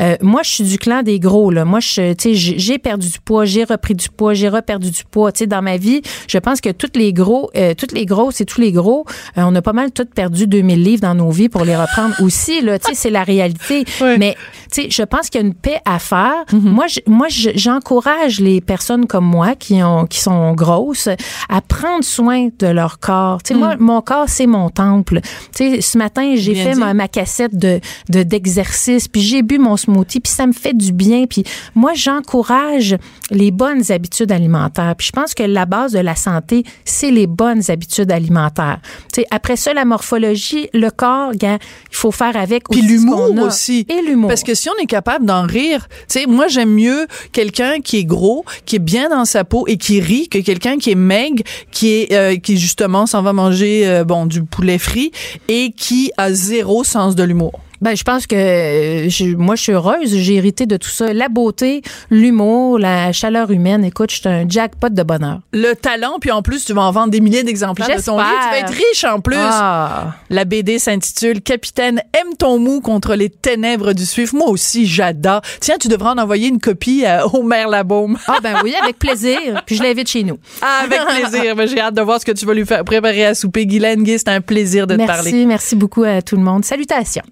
[0.00, 1.50] Euh, moi, je suis du clan des gros.
[1.50, 1.64] Là.
[1.64, 4.90] Moi, je, tu sais, j'ai j'ai perdu du poids, j'ai repris du poids, j'ai reperdu
[4.90, 5.32] du poids.
[5.32, 8.40] Tu sais, dans ma vie, je pense que toutes les gros, euh, toutes les grosses
[8.40, 9.04] et tous les gros,
[9.38, 12.14] euh, on a pas mal toutes perdu 2000 livres dans nos vies pour les reprendre
[12.22, 12.60] aussi.
[12.60, 13.77] Là, tu sais, c'est la réalité.
[14.18, 14.36] Mais
[14.72, 16.44] tu sais, je pense qu'il y a une paix à faire.
[16.52, 21.08] Moi, je, moi, je- j'encourage les personnes comme moi qui ont, qui sont grosses
[21.48, 23.42] à prendre soin de leur corps.
[23.42, 25.20] Tu sais, moi, mon corps, c'est mon temple.
[25.56, 29.58] Tu sais, ce matin, j'ai fait ma, ma cassette de de- d'exercice, puis j'ai bu
[29.58, 31.26] mon smoothie, puis ça me fait du bien.
[31.26, 32.96] Puis moi, j'encourage
[33.30, 34.94] les bonnes habitudes alimentaires.
[34.96, 38.78] Puis je pense que la base de la santé, c'est les bonnes habitudes alimentaires.
[39.12, 41.58] Tu sais, après ça, la morphologie, le corps, il
[41.90, 43.44] faut faire avec Puis aussi l'humour qu'on a.
[43.58, 43.86] aussi.
[43.88, 44.28] Et l'humour.
[44.28, 47.98] Parce que si on est capable d'en rire, tu sais, moi j'aime mieux quelqu'un qui
[47.98, 50.94] est gros, qui est bien dans sa peau et qui rit que quelqu'un qui est
[50.94, 55.10] maigre, qui est euh, qui justement s'en va manger euh, bon du poulet frit
[55.48, 57.60] et qui a zéro sens de l'humour.
[57.80, 60.16] Ben, je pense que euh, je- moi, je suis heureuse.
[60.16, 61.12] J'ai hérité de tout ça.
[61.12, 63.84] La beauté, l'humour, la chaleur humaine.
[63.84, 65.40] Écoute, je suis un jackpot de bonheur.
[65.52, 68.28] Le talent, puis en plus tu vas en vendre des milliers d'exemplaires de ton livre,
[68.42, 69.36] tu vas être riche en plus.
[69.38, 70.14] Ah.
[70.30, 74.32] La BD s'intitule Capitaine aime ton mou contre les ténèbres du suif.
[74.32, 75.40] Moi aussi, j'adore.
[75.60, 78.18] Tiens, tu devrais en envoyer une copie à Omer Labaume.
[78.26, 79.38] Ah, ben oui, avec plaisir.
[79.66, 80.38] Puis je l'invite chez nous.
[80.62, 81.54] Ah, avec plaisir.
[81.56, 83.66] Ben, J'ai hâte de voir ce que tu vas lui faire préparer à souper.
[83.66, 85.30] Guylaine Gay, c'est un plaisir de te parler.
[85.32, 86.64] Merci, merci beaucoup à tout le monde.
[86.64, 87.22] Salutations.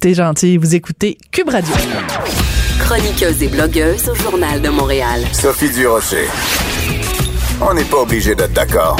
[0.00, 0.56] T'es gentil.
[0.56, 1.74] Vous écoutez Cube Radio.
[2.80, 5.20] Chroniqueuse et blogueuse au Journal de Montréal.
[5.32, 6.26] Sophie Durocher.
[7.60, 8.96] On n'est pas obligé d'être d'accord.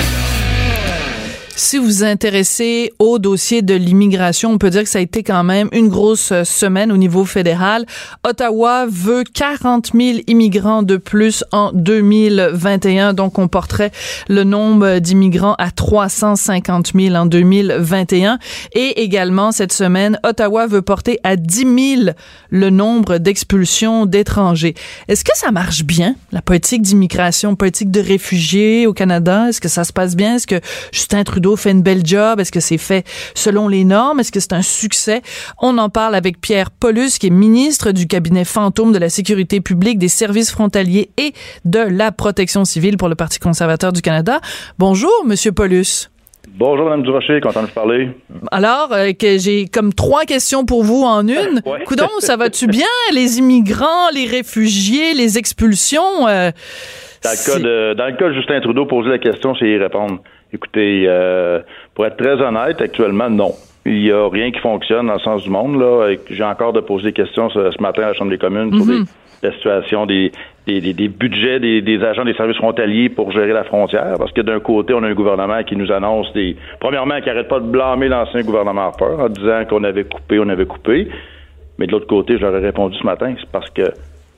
[1.56, 5.22] Si vous vous intéressez au dossier de l'immigration, on peut dire que ça a été
[5.22, 7.84] quand même une grosse euh, semaine au niveau fédéral.
[8.24, 13.90] Ottawa veut 40 000 immigrants de plus en 2021, donc on porterait
[14.28, 18.38] le nombre d'immigrants à 350 000 en 2021.
[18.74, 22.10] Et également, cette semaine, Ottawa veut porter à 10 000
[22.50, 24.74] le nombre d'expulsions d'étrangers.
[25.08, 29.48] Est-ce que ça marche bien, la politique d'immigration, politique de réfugiés au Canada?
[29.48, 30.36] Est-ce que ça se passe bien?
[30.36, 30.60] Est-ce que
[30.92, 32.40] Justin Trudeau fait une belle job?
[32.40, 34.20] Est-ce que c'est fait selon les normes?
[34.20, 35.22] Est-ce que c'est un succès?
[35.60, 39.60] On en parle avec Pierre Paulus, qui est ministre du cabinet fantôme de la sécurité
[39.60, 41.32] publique, des services frontaliers et
[41.64, 44.40] de la protection civile pour le Parti conservateur du Canada.
[44.78, 46.10] Bonjour, Monsieur Paulus.
[46.56, 48.10] Bonjour, Mme Durocher, content de vous parler.
[48.50, 51.60] Alors, euh, que j'ai comme trois questions pour vous en une.
[51.66, 51.84] Ouais.
[51.84, 52.86] Coudon, ça va-tu bien?
[53.14, 56.26] Les immigrants, les réfugiés, les expulsions?
[56.26, 56.50] euh,
[57.22, 59.76] Dans le, cas de, dans le cas de Justin Trudeau, poser la question, c'est y
[59.76, 60.18] répondre.
[60.52, 61.60] Écoutez, euh,
[61.94, 63.52] pour être très honnête, actuellement, non.
[63.86, 65.80] Il n'y a rien qui fonctionne dans le sens du monde.
[65.80, 66.14] Là.
[66.28, 68.84] J'ai encore de poser des questions ce, ce matin à la Chambre des communes sur
[68.84, 69.04] Mhm.
[69.04, 69.10] des-
[69.42, 70.32] la situation des,
[70.66, 74.16] des, des- des budgets des, des agents des services frontaliers pour gérer la frontière.
[74.18, 76.56] Parce que d'un côté, on a un gouvernement qui nous annonce des...
[76.78, 80.48] Premièrement, qui n'arrête pas de blâmer l'ancien gouvernement Harper en disant qu'on avait coupé, on
[80.50, 81.08] avait coupé.
[81.78, 83.90] Mais de l'autre côté, je leur ai répondu ce matin, c'est parce que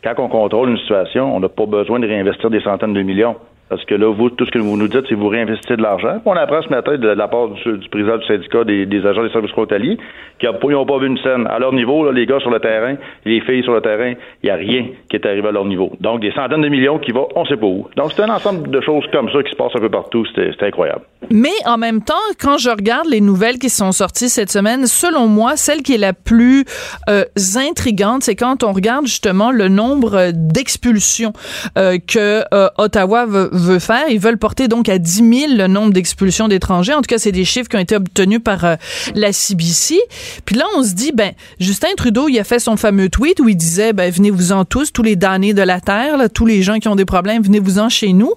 [0.04, 3.34] quand on contrôle une situation, on n'a pas besoin de réinvestir des centaines de millions.
[3.72, 6.20] Parce que là, vous, tout ce que vous nous dites, c'est vous réinvestissez de l'argent.
[6.26, 9.52] On apprend ce matin de la part du, président du syndicat des, agents des services
[9.52, 9.96] frontaliers
[10.38, 11.46] qui n'ont pas vu une scène.
[11.46, 14.50] À leur niveau, les gars sur le terrain, les filles sur le terrain, il n'y
[14.50, 15.90] a rien qui est arrivé à leur niveau.
[16.00, 17.88] Donc, des centaines de millions qui vont, on ne sait pas où.
[17.96, 20.26] Donc, c'est un ensemble de choses comme ça qui se passent un peu partout.
[20.26, 21.00] C'était incroyable.
[21.30, 25.28] Mais en même temps, quand je regarde les nouvelles qui sont sorties cette semaine, selon
[25.28, 26.66] moi, celle qui est la plus
[27.08, 27.24] euh,
[27.56, 31.32] intrigante, c'est quand on regarde justement le nombre d'expulsions
[31.78, 34.08] euh, que euh, Ottawa veut, veut faire.
[34.08, 36.94] Ils veulent porter donc à 10 000 le nombre d'expulsions d'étrangers.
[36.94, 38.76] En tout cas, c'est des chiffres qui ont été obtenus par euh,
[39.14, 39.98] la CBC.
[40.44, 43.48] Puis là, on se dit, ben, Justin Trudeau, il a fait son fameux tweet où
[43.48, 46.88] il disait, ben, venez-vous-en tous, tous les damnés de la terre, tous les gens qui
[46.88, 48.32] ont des problèmes, venez-vous-en chez nous.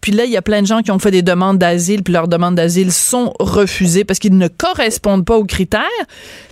[0.00, 2.12] Puis là, il y a plein de gens qui ont fait des demandes d'asile, puis
[2.12, 5.82] leurs demandes d'asile sont refusées parce qu'ils ne correspondent pas aux critères.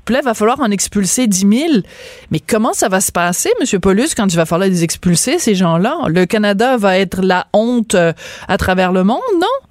[0.09, 1.73] Il va falloir en expulser 10 000.
[2.31, 3.81] Mais comment ça va se passer, M.
[3.81, 5.97] Paulus, quand il va falloir les expulser, ces gens-là?
[6.09, 8.12] Le Canada va être la honte euh,
[8.49, 9.69] à travers le monde, non?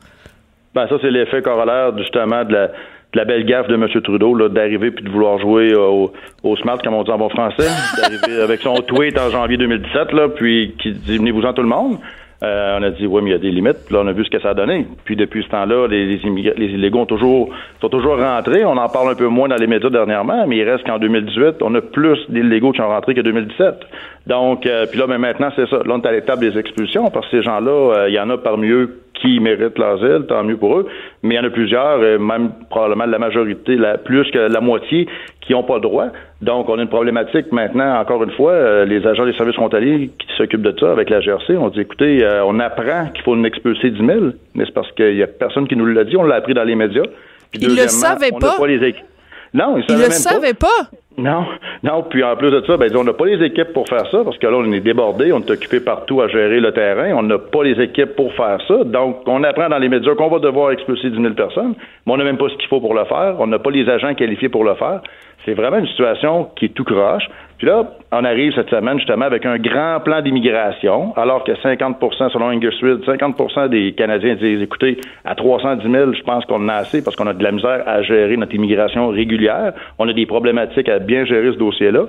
[0.73, 2.69] Ben, ça, c'est l'effet corollaire, justement, de
[3.13, 3.87] la, belle gaffe de M.
[4.03, 6.07] Trudeau, d'arriver puis de vouloir jouer euh,
[6.43, 10.11] au, smart, comme on dit en bon français, d'arriver avec son tweet en janvier 2017,
[10.11, 11.97] là, puis qui dit venez-vous-en tout le monde.
[12.43, 13.85] Euh, on a dit oui, mais il y a des limites.
[13.85, 14.85] Puis là, on a vu ce que ça a donné.
[15.05, 17.49] Puis depuis ce temps-là, les, les, les illégaux ont toujours,
[17.81, 18.65] sont toujours rentrés.
[18.65, 21.61] On en parle un peu moins dans les médias dernièrement, mais il reste qu'en 2018,
[21.61, 23.75] on a plus d'illégaux qui sont rentrés que 2017.
[24.27, 25.77] Donc, euh, puis là, ben, maintenant, c'est ça.
[25.77, 28.29] Là, on est à l'étape des expulsions parce que ces gens-là, euh, il y en
[28.29, 30.87] a parmi eux qui méritent l'asile, tant mieux pour eux.
[31.23, 34.61] Mais il y en a plusieurs, euh, même probablement la majorité, la, plus que la
[34.61, 35.07] moitié,
[35.45, 36.07] qui n'ont pas le droit.
[36.41, 40.09] Donc, on a une problématique maintenant, encore une fois, euh, les agents des services frontaliers
[40.17, 43.35] qui s'occupent de ça avec la GRC, on dit, écoutez, euh, on apprend qu'il faut
[43.35, 44.19] nous expulser 10 000,
[44.55, 46.63] mais c'est parce qu'il y a personne qui nous l'a dit, on l'a appris dans
[46.63, 47.05] les médias.
[47.51, 48.57] Puis il le savait pas?
[48.57, 48.95] pas les
[49.55, 50.89] non, il, le savait pas.
[51.17, 51.45] Non,
[51.81, 52.03] non.
[52.09, 54.37] Puis en plus de ça, ben, on n'a pas les équipes pour faire ça parce
[54.37, 57.13] que là, on est débordé, on est occupé partout à gérer le terrain.
[57.15, 58.83] On n'a pas les équipes pour faire ça.
[58.83, 61.73] Donc, on apprend dans les médias qu'on va devoir expulser 10 000 personnes,
[62.05, 63.35] mais on n'a même pas ce qu'il faut pour le faire.
[63.39, 64.99] On n'a pas les agents qualifiés pour le faire.
[65.45, 67.29] C'est vraiment une situation qui est tout croche.
[67.57, 72.31] Puis là, on arrive cette semaine justement avec un grand plan d'immigration, alors que 50%
[72.31, 76.73] selon Angus 50% des Canadiens disent, écoutez, à 310 000, je pense qu'on en a
[76.73, 79.73] assez parce qu'on a de la misère à gérer notre immigration régulière.
[79.99, 82.05] On a des problématiques à bien gérer ce dossier-là.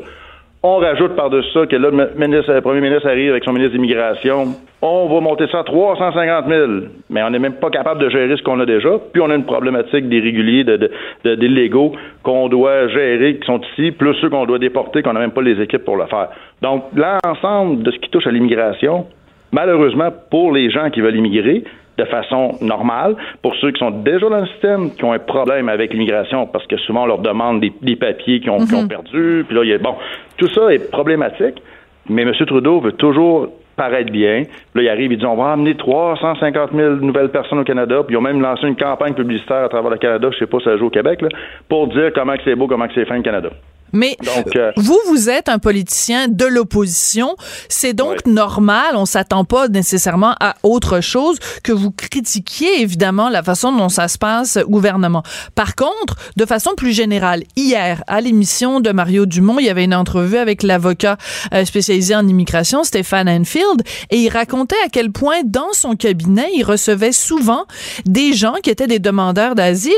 [0.62, 4.46] On rajoute par-dessus ça que là, le, premier ministre arrive avec son ministre d'immigration.
[4.82, 6.70] On va monter ça à 350 000.
[7.10, 8.90] Mais on n'est même pas capable de gérer ce qu'on a déjà.
[9.12, 10.90] Puis on a une problématique d'irréguliers, de,
[11.24, 11.92] de, d'illégaux
[12.22, 15.42] qu'on doit gérer, qui sont ici, plus ceux qu'on doit déporter, qu'on n'a même pas
[15.42, 16.28] les équipes pour le faire.
[16.62, 19.06] Donc, l'ensemble de ce qui touche à l'immigration,
[19.52, 21.64] malheureusement, pour les gens qui veulent immigrer,
[21.98, 23.16] de façon normale.
[23.42, 26.66] Pour ceux qui sont déjà dans le système, qui ont un problème avec l'immigration, parce
[26.66, 28.88] que souvent on leur demande des, papiers qu'ils ont, mhm.
[28.88, 29.94] perdus, puis là, il y a, bon,
[30.36, 31.62] tout ça est problématique,
[32.08, 32.32] mais M.
[32.46, 34.42] Trudeau veut toujours paraître bien.
[34.74, 38.14] Là, il arrive, il dit on va amener 350 000 nouvelles personnes au Canada, puis
[38.14, 40.64] ils ont même lancé une campagne publicitaire à travers le Canada, je sais pas si
[40.64, 41.28] ça joue au Québec, là,
[41.68, 43.50] pour dire comment c'est beau, comment c'est fin le Canada.
[43.92, 44.16] Mais
[44.56, 47.36] euh, vous, vous êtes un politicien de l'opposition.
[47.68, 48.94] C'est donc normal.
[48.94, 54.08] On s'attend pas nécessairement à autre chose que vous critiquiez évidemment la façon dont ça
[54.08, 55.22] se passe au gouvernement.
[55.54, 59.84] Par contre, de façon plus générale, hier à l'émission de Mario Dumont, il y avait
[59.84, 61.16] une entrevue avec l'avocat
[61.54, 66.48] euh, spécialisé en immigration, Stéphane Enfield, et il racontait à quel point dans son cabinet,
[66.54, 67.64] il recevait souvent
[68.04, 69.92] des gens qui étaient des demandeurs d'asile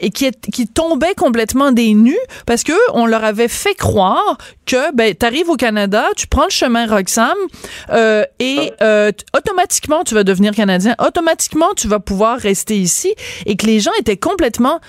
[0.00, 4.94] et qui, qui tombaient complètement des nus parce que on leur avait fait croire que
[4.94, 7.34] ben arrives au Canada, tu prends le chemin Roxham
[7.90, 8.84] euh, et ah.
[8.84, 13.14] euh, automatiquement tu vas devenir canadien, automatiquement tu vas pouvoir rester ici
[13.46, 14.80] et que les gens étaient complètement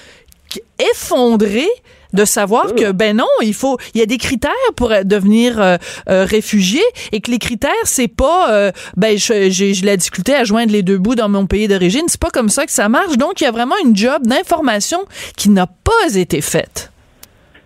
[0.80, 1.70] effondrés
[2.14, 5.78] de savoir que ben non, il faut il y a des critères pour devenir euh,
[6.08, 10.82] réfugié et que les critères c'est pas ben j'ai je l'ai discuté à joindre les
[10.82, 13.18] deux bouts dans mon pays d'origine, c'est pas comme ça que ça marche.
[13.18, 15.00] Donc il y a vraiment une job d'information
[15.36, 16.92] qui n'a pas été faite.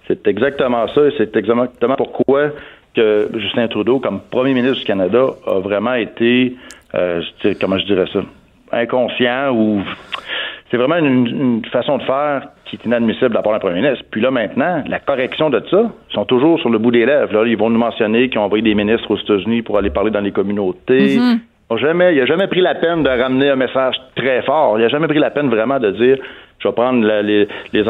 [0.10, 2.50] C'est exactement ça et c'est exactement pourquoi
[2.96, 6.56] que Justin Trudeau, comme premier ministre du Canada, a vraiment été,
[6.96, 7.22] euh,
[7.62, 8.22] comment je dirais ça,
[8.72, 9.84] inconscient ou
[10.72, 14.04] c'est vraiment une, façon de faire qui est inadmissible de la part d'un premier ministre.
[14.10, 17.34] Puis là, maintenant, la correction de ça, ils sont toujours sur le bout des lèvres.
[17.34, 20.12] Là, ils vont nous mentionner qu'ils ont envoyé des ministres aux États-Unis pour aller parler
[20.12, 21.18] dans les communautés.
[21.18, 21.78] Mm-hmm.
[21.78, 24.78] jamais, il n'a jamais pris la peine de ramener un message très fort.
[24.78, 26.18] Il n'a jamais pris la peine vraiment de dire
[26.60, 27.84] je vais prendre les, les,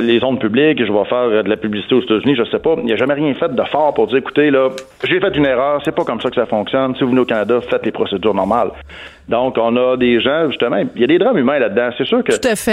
[0.00, 2.74] les, ondes publiques, je vais faire de la publicité aux États-Unis, je sais pas.
[2.78, 4.70] Il n'y a jamais rien fait de fort pour dire, écoutez, là,
[5.04, 6.94] j'ai fait une erreur, c'est pas comme ça que ça fonctionne.
[6.96, 8.70] Si vous venez au Canada, faites les procédures normales.
[9.28, 11.90] Donc, on a des gens, justement, il y a des drames humains là-dedans.
[11.96, 12.32] C'est sûr que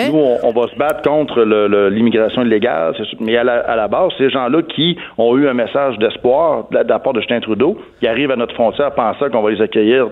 [0.09, 1.43] nous, on, va se battre contre
[1.89, 6.79] l'immigration illégale, mais à la, base, ces gens-là qui ont eu un message d'espoir de
[6.87, 10.07] la part de Justin Trudeau, qui arrivent à notre frontière pensant qu'on va les accueillir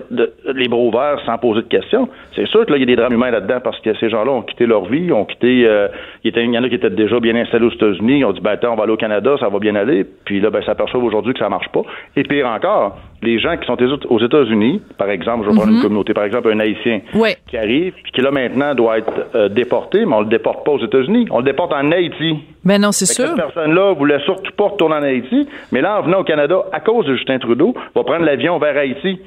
[0.54, 2.96] les bras ouverts sans poser de questions, c'est sûr que là, il y a des
[2.96, 5.88] drames humains là-dedans parce que ces gens-là ont quitté leur vie, ont quitté, euh,
[6.24, 8.52] il, y en a qui étaient déjà bien installés aux États-Unis, ils ont dit, ben,
[8.52, 11.32] attends, on va aller au Canada, ça va bien aller, puis là, ben, s'aperçoivent aujourd'hui
[11.32, 11.82] que ça marche pas.
[12.16, 13.76] Et pire encore, les gens qui sont
[14.08, 15.82] aux États-Unis, par exemple, je vais prendre une mhm.
[15.82, 17.00] communauté, par exemple, un Haïtien
[17.48, 20.72] qui arrive, puis qui là maintenant doit être euh, déporté, mais on le déporte pas
[20.72, 22.38] aux États-Unis, on le déporte en Haïti.
[22.64, 23.26] Ben non, c'est sûr.
[23.26, 26.80] Cette personne-là voulait surtout pas retourner en Haïti, mais là, en venant au Canada, à
[26.80, 29.18] cause de Justin Trudeau, va prendre l'avion vers Haïti.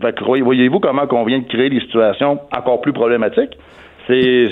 [0.00, 3.58] Voyez-vous comment on vient de créer des situations encore plus problématiques?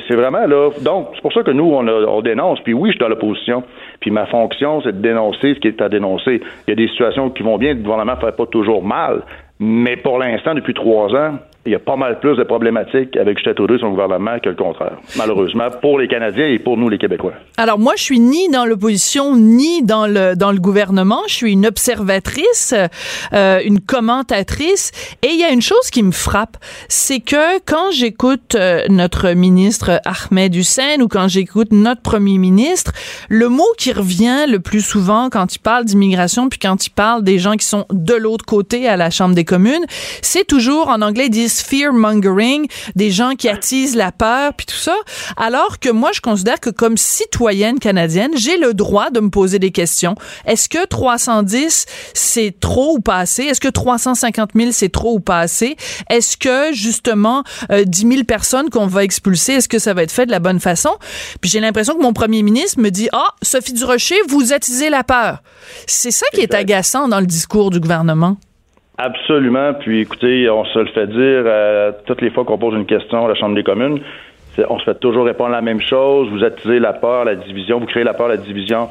[0.08, 0.70] C'est vraiment là.
[0.82, 2.60] Donc, c'est pour ça que nous, on, on dénonce.
[2.60, 3.62] Puis oui, je suis dans l'opposition.
[4.00, 6.40] Puis ma fonction, c'est de dénoncer ce qui est à dénoncer.
[6.66, 9.22] Il y a des situations qui vont bien, le gouvernement ne fait pas toujours mal.
[9.58, 13.36] Mais pour l'instant, depuis trois ans, il y a pas mal plus de problématiques avec
[13.36, 16.96] Justin et son gouvernement que le contraire, malheureusement, pour les Canadiens et pour nous, les
[16.96, 17.34] Québécois.
[17.58, 21.20] Alors, moi, je suis ni dans l'opposition, ni dans le, dans le gouvernement.
[21.28, 22.74] Je suis une observatrice,
[23.34, 24.92] euh, une commentatrice.
[25.22, 26.56] Et il y a une chose qui me frappe,
[26.88, 32.92] c'est que quand j'écoute euh, notre ministre Ahmed Hussein ou quand j'écoute notre premier ministre,
[33.28, 37.22] le mot qui revient le plus souvent quand il parle d'immigration puis quand il parle
[37.22, 39.84] des gens qui sont de l'autre côté à la Chambre des communes,
[40.22, 44.94] c'est toujours, en anglais, journalistes fear-mongering, des gens qui attisent la peur, puis tout ça.
[45.36, 49.58] Alors que moi, je considère que comme citoyenne canadienne, j'ai le droit de me poser
[49.58, 50.14] des questions.
[50.46, 53.44] Est-ce que 310, c'est trop ou pas assez?
[53.44, 55.76] Est-ce que 350 000, c'est trop ou pas assez?
[56.08, 60.12] Est-ce que, justement, euh, 10 000 personnes qu'on va expulser, est-ce que ça va être
[60.12, 60.90] fait de la bonne façon?
[61.40, 65.04] Puis j'ai l'impression que mon premier ministre me dit, ah, Sophie Durocher, vous attisez la
[65.04, 65.42] peur.
[65.86, 68.36] C'est ça qui est agaçant dans le discours du gouvernement.
[69.02, 69.72] Absolument.
[69.72, 73.24] Puis écoutez, on se le fait dire euh, toutes les fois qu'on pose une question
[73.24, 74.00] à la Chambre des communes.
[74.68, 76.28] On se fait toujours répondre la même chose.
[76.28, 78.90] Vous attisez la peur, la division, vous créez la peur, la division.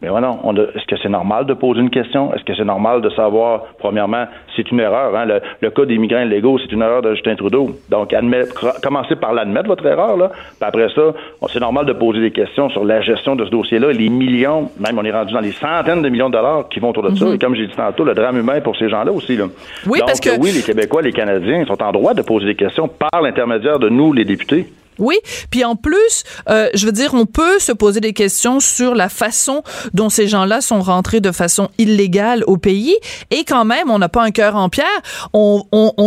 [0.00, 0.36] Mais voilà,
[0.76, 2.32] est-ce que c'est normal de poser une question?
[2.32, 5.26] Est-ce que c'est normal de savoir, premièrement, c'est une erreur, hein?
[5.60, 7.70] le, cas des migrants illégaux, c'est une erreur de Justin Trudeau.
[7.90, 10.30] Donc, admettre, commencez par l'admettre, votre erreur, là.
[10.30, 11.14] Puis après ça,
[11.52, 14.98] c'est normal de poser des questions sur la gestion de ce dossier-là, les millions, même
[14.98, 17.24] on est rendu dans les centaines de millions de dollars qui vont autour de ça.
[17.26, 17.34] Mhm.
[17.34, 19.46] Et comme j'ai dit tantôt, le drame humain pour ces gens-là aussi, là.
[19.86, 20.38] Oui, parce que.
[20.38, 23.88] Oui, les Québécois, les Canadiens sont en droit de poser des questions par l'intermédiaire de
[23.88, 24.68] nous, les députés.
[24.98, 25.16] Oui,
[25.50, 29.08] puis en plus, euh, je veux dire, on peut se poser des questions sur la
[29.08, 29.62] façon
[29.94, 32.96] dont ces gens-là sont rentrés de façon illégale au pays,
[33.30, 34.86] et quand même, on n'a pas un cœur en pierre.
[35.32, 35.64] On,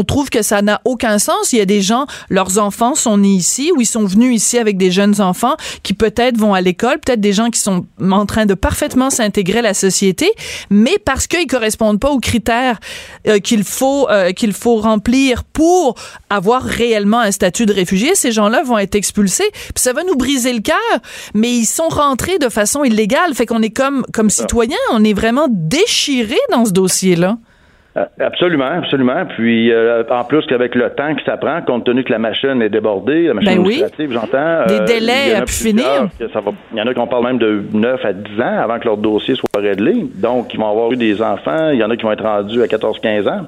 [0.07, 1.53] trouve que ça n'a aucun sens.
[1.53, 4.57] Il y a des gens, leurs enfants sont nés ici, ou ils sont venus ici
[4.57, 8.25] avec des jeunes enfants qui peut-être vont à l'école, peut-être des gens qui sont en
[8.25, 10.29] train de parfaitement s'intégrer à la société,
[10.69, 12.79] mais parce qu'ils correspondent pas aux critères
[13.27, 15.95] euh, qu'il faut euh, faut remplir pour
[16.29, 19.49] avoir réellement un statut de réfugié, ces gens-là vont être expulsés.
[19.51, 20.75] Puis ça va nous briser le cœur,
[21.33, 23.33] mais ils sont rentrés de façon illégale.
[23.33, 27.37] Fait qu'on est comme, comme citoyens, on est vraiment déchirés dans ce dossier-là.
[27.97, 29.25] Euh, absolument, absolument.
[29.35, 32.61] Puis euh, en plus qu'avec le temps que ça prend, compte tenu que la machine
[32.61, 33.83] est débordée, la machine ben oui.
[34.09, 34.65] j'entends.
[34.67, 36.07] Des euh, délais à pu finir.
[36.19, 38.85] Il y en a qui on parle même de 9 à 10 ans avant que
[38.85, 40.05] leur dossier soit réglé.
[40.15, 41.71] Donc, ils vont avoir eu des enfants.
[41.71, 43.45] Il y en a qui vont être rendus à 14-15 ans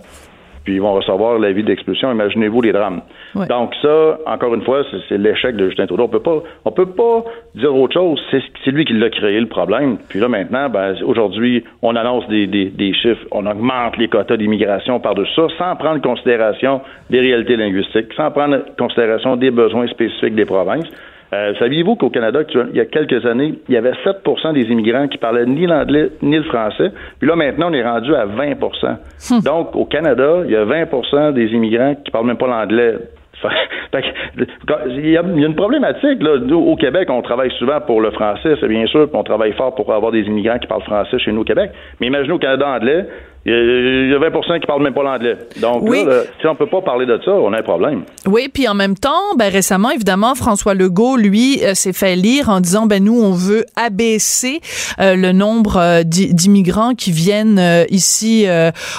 [0.63, 2.11] puis ils vont recevoir l'avis d'expulsion.
[2.11, 3.01] Imaginez-vous les drames.
[3.49, 6.03] Donc ça, encore une fois, c'est l'échec de Justin Trudeau.
[6.03, 7.23] On peut pas, on peut pas
[7.55, 8.21] dire autre chose.
[8.31, 9.97] C'est lui qui l'a créé le problème.
[10.09, 14.37] Puis là maintenant, ben, aujourd'hui, on annonce des, des, des, chiffres, on augmente les quotas
[14.37, 19.51] d'immigration par-dessus ça, sans prendre en considération des réalités linguistiques, sans prendre en considération des
[19.51, 20.87] besoins spécifiques des provinces.
[21.33, 25.07] Euh, saviez-vous qu'au Canada, il y a quelques années, il y avait 7% des immigrants
[25.07, 26.91] qui parlaient ni l'anglais ni le français?
[27.19, 28.97] Puis là, maintenant, on est rendu à 20%
[29.31, 29.39] hum.
[29.41, 32.97] Donc, au Canada, il y a 20% des immigrants qui parlent même pas l'anglais.
[33.93, 36.21] il, y a, une problématique.
[36.21, 36.35] Là.
[36.55, 39.75] au Québec, on travaille souvent pour le français, c'est bien sûr, puis on travaille fort
[39.75, 41.71] pour avoir des immigrants qui parlent français chez nous au Québec.
[41.99, 43.05] Mais imaginez au Canada anglais,
[43.45, 45.37] il y a 20 qui parlent même pas l'anglais.
[45.59, 48.03] Donc là, si on peut pas parler de ça, on a un problème.
[48.25, 52.47] Oui, puis en même temps, ben récemment, évidemment, François Legault, lui, euh, s'est fait lire
[52.47, 54.61] en disant, ben nous, on veut abaisser
[55.01, 58.45] euh, le nombre euh, d'immigrants qui viennent ici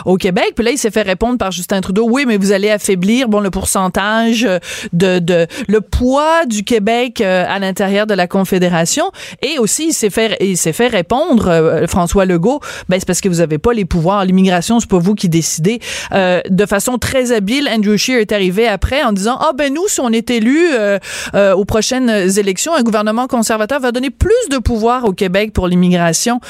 [0.04, 0.52] au Québec.
[0.54, 3.40] Puis là, il s'est fait répondre par Justin Trudeau, oui, mais vous allez affaiblir, bon,
[3.40, 4.46] le pourcentage
[4.92, 9.04] de, de le poids du Québec à l'intérieur de la Confédération.
[9.42, 13.28] Et aussi, il s'est fait, il s'est fait répondre, François Legault, ben c'est parce que
[13.28, 15.78] vous avez pas les pouvoirs l'immigration, c'est pas vous qui décidez.
[16.12, 19.86] Euh, de façon très habile, Andrew Scheer est arrivé après en disant ah ben nous
[19.86, 20.98] si on est élu euh,
[21.34, 25.68] euh, aux prochaines élections, un gouvernement conservateur va donner plus de pouvoir au Québec pour
[25.68, 26.40] l'immigration.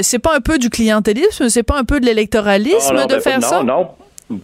[0.00, 3.40] c'est pas un peu du clientélisme, c'est pas un peu de l'électoralisme de ben, faire
[3.40, 3.62] non, ça?
[3.62, 3.88] Non,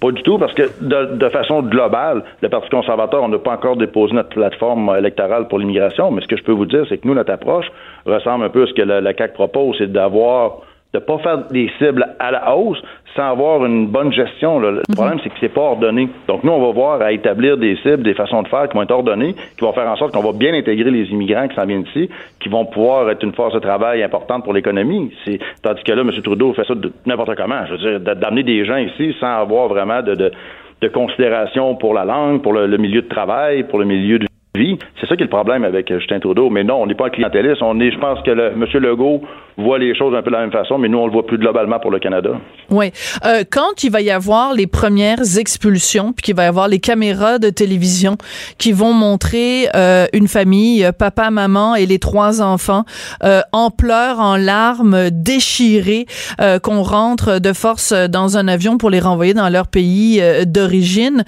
[0.01, 3.53] pas du tout, parce que de, de façon globale, le Parti conservateur, on n'a pas
[3.53, 6.99] encore déposé notre plateforme électorale pour l'immigration, mais ce que je peux vous dire, c'est
[6.99, 7.67] que nous, notre approche
[8.07, 10.61] ressemble un peu à ce que la, la CAQ propose, c'est d'avoir
[10.93, 12.83] de pas faire des cibles à la hausse
[13.15, 14.59] sans avoir une bonne gestion.
[14.59, 14.83] Le mhm.
[14.95, 16.09] problème, c'est que c'est pas ordonné.
[16.29, 18.83] Donc, nous, on va voir à établir des cibles, des façons de faire qui vont
[18.83, 21.67] être ordonnées, qui vont faire en sorte qu'on va bien intégrer les immigrants qui s'en
[21.67, 22.09] viennent ici,
[22.41, 25.13] qui vont pouvoir être une force de travail importante pour l'économie.
[25.25, 26.11] C'est, tandis que là, M.
[26.23, 27.67] Trudeau fait ça de n'importe comment.
[27.67, 30.33] Je veux dire, d'amener des gens ici sans avoir vraiment de, de,
[30.81, 34.27] de considération pour la langue, pour le, le milieu de travail, pour le milieu de
[34.55, 34.79] vie.
[35.01, 36.51] C'est ça qui est le problème avec Justin Trudeau.
[36.51, 37.63] Mais non, on n'est pas un clientéliste.
[37.63, 38.65] On est, je pense que le, M.
[38.75, 39.23] Legault
[39.57, 41.39] voit les choses un peu de la même façon, mais nous, on le voit plus
[41.39, 42.31] globalement pour le Canada.
[42.71, 42.93] Oui.
[43.25, 46.81] Euh, quand il va y avoir les premières expulsions, puis qu'il va y avoir les
[46.81, 48.17] caméras de télévision
[48.59, 52.85] qui vont montrer euh, une famille, euh, papa, maman et les trois enfants,
[53.23, 56.07] euh, en pleurs, en larmes, déchirés,
[56.41, 61.25] euh, qu'on rentre de force dans un avion pour les renvoyer dans leur pays d'origine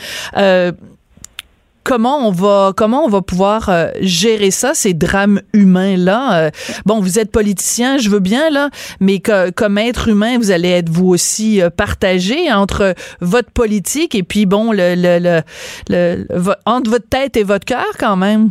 [1.85, 6.51] comment on va comment on va pouvoir euh, gérer ça ces drames humains là euh,
[6.87, 8.69] bon vous êtes politicien je veux bien là
[9.01, 9.21] mais
[9.57, 14.47] comme être humain vous allez être vous aussi euh, partagé entre votre politique et puis
[14.47, 15.41] bon le, le,
[15.89, 16.27] le,
[16.67, 18.51] entre votre tête et votre cœur quand même.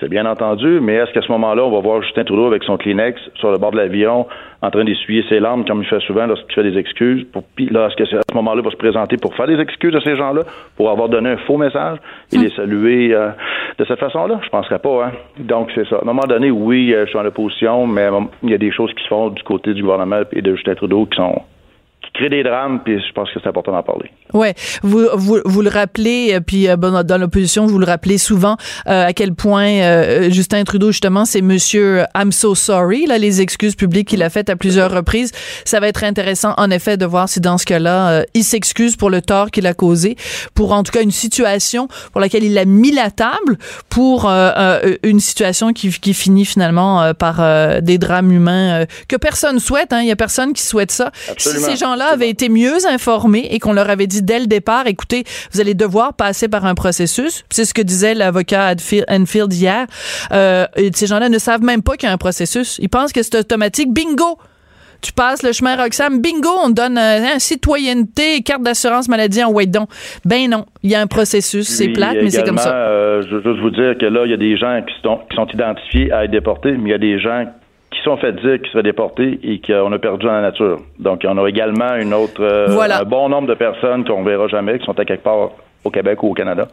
[0.00, 2.78] C'est bien entendu, mais est-ce qu'à ce, moment-là, on va voir Justin Trudeau avec son
[2.78, 4.26] Kleenex sur le bord de l'avion
[4.62, 7.24] en train d'essuyer ses larmes, comme il fait souvent lorsqu'il fait des excuses.
[7.32, 9.46] Pour, puis là, est-ce que c'est à ce moment-là, il va se présenter pour faire
[9.46, 10.42] des excuses à ces gens-là,
[10.76, 11.98] pour avoir donné un faux message
[12.32, 13.30] et les saluer euh,
[13.78, 14.40] de cette façon-là?
[14.42, 15.12] Je penserais pas, hein?
[15.38, 15.96] Donc, c'est ça.
[15.96, 18.08] À un moment donné, oui, euh, je suis en opposition, mais
[18.42, 20.74] il y a des choses qui se font du côté du gouvernement et de Justin
[20.74, 21.42] Trudeau qui sont
[22.12, 24.10] qui créent des drames, puis je pense que c'est important d'en parler.
[24.32, 28.18] Ouais, vous, vous, vous le rappelez, euh, puis euh, bon, dans l'opposition, vous le rappelez
[28.18, 33.18] souvent euh, à quel point euh, Justin Trudeau justement, c'est Monsieur I'm so sorry, là,
[33.18, 35.32] les excuses publiques qu'il a faites à plusieurs reprises.
[35.64, 39.10] Ça va être intéressant, en effet, de voir si dans ce cas-là, il s'excuse pour
[39.10, 40.16] le tort qu'il a causé,
[40.54, 43.58] pour en tout cas une situation pour laquelle il a mis la table,
[43.88, 44.30] pour
[45.02, 49.92] une situation qui, qui finit finalement par des drames humains que personne souhaite.
[49.92, 50.00] Hein.
[50.02, 51.10] Il y a personne qui souhaite ça.
[51.30, 51.66] Absolument.
[51.66, 54.86] Si ces gens-là avaient été mieux informés et qu'on leur avait dit dès le départ,
[54.86, 57.44] écoutez, vous allez devoir passer par un processus.
[57.50, 58.74] C'est ce que disait l'avocat
[59.08, 59.86] Enfield hier.
[60.32, 62.78] Euh, et ces gens-là ne savent même pas qu'il y a un processus.
[62.80, 63.92] Ils pensent que c'est automatique.
[63.92, 64.38] Bingo!
[65.02, 69.50] Tu passes le chemin Roxham, bingo, on te donne euh, citoyenneté, carte d'assurance maladie en
[69.50, 69.72] wait
[70.26, 72.74] Ben non, il y a un processus, c'est plate, mais c'est comme ça.
[72.74, 75.20] Euh, je veux juste vous dire que là, il y a des gens qui sont,
[75.30, 77.46] qui sont identifiés à être déportés, mais il y a des gens
[77.90, 80.78] qui sont fait dire qu'ils seraient déportés et qu'on a perdu dans la nature.
[80.98, 83.00] Donc, on a également une autre, euh, Voilà.
[83.00, 85.50] un bon nombre de personnes qu'on verra jamais, qui sont à quelque part
[85.84, 86.68] au Québec ou au Canada.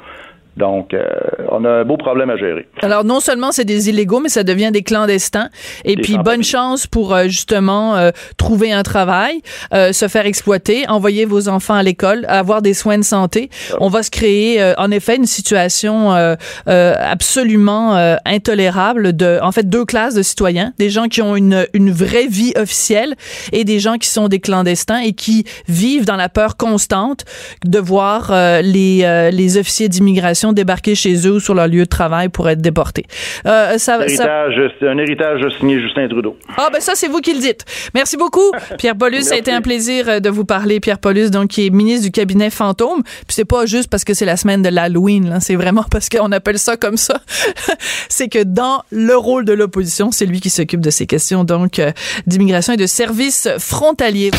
[0.57, 1.05] Donc, euh,
[1.51, 2.67] on a un beau problème à gérer.
[2.81, 5.49] Alors non seulement c'est des illégaux, mais ça devient des clandestins.
[5.85, 9.41] Et Des puis bonne chance pour euh, justement euh, trouver un travail,
[9.73, 13.49] euh, se faire exploiter, envoyer vos enfants à l'école, avoir des soins de santé.
[13.79, 16.35] On va se créer euh, en effet une situation euh,
[16.67, 21.35] euh, absolument euh, intolérable de, en fait, deux classes de citoyens, des gens qui ont
[21.35, 23.15] une une vraie vie officielle
[23.51, 27.25] et des gens qui sont des clandestins et qui vivent dans la peur constante
[27.65, 31.83] de voir euh, les euh, les officiers d'immigration débarquer chez eux ou sur leur lieu
[31.83, 33.05] de travail pour être déportés.
[33.45, 36.37] Euh, Un ça, ça- héritage, un héritage signé Justin Trudeau.
[36.57, 37.65] ah ben ça c'est vous qui le dites.
[37.93, 41.29] Merci beaucoup Pierre Paulus, ça a été un plaisir euh, de vous parler Pierre Paulus
[41.31, 43.03] donc qui est ministre du cabinet fantôme.
[43.03, 46.09] Puis c'est pas juste parce que c'est la semaine de l'Halloween là, c'est vraiment parce
[46.09, 47.19] qu'on appelle ça comme ça.
[48.09, 51.79] c'est que dans le rôle de l'opposition, c'est lui qui s'occupe de ces questions donc
[51.79, 51.91] euh,
[52.25, 54.31] d'immigration et de services frontaliers.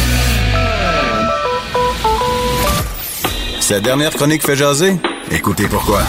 [3.61, 4.95] Cette dernière chronique fait jaser?
[5.31, 6.01] Écoutez pourquoi.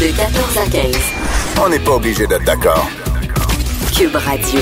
[0.00, 0.96] De 14 à 15.
[1.60, 2.88] On n'est pas obligé d'être d'accord.
[3.92, 4.60] Cube Radio.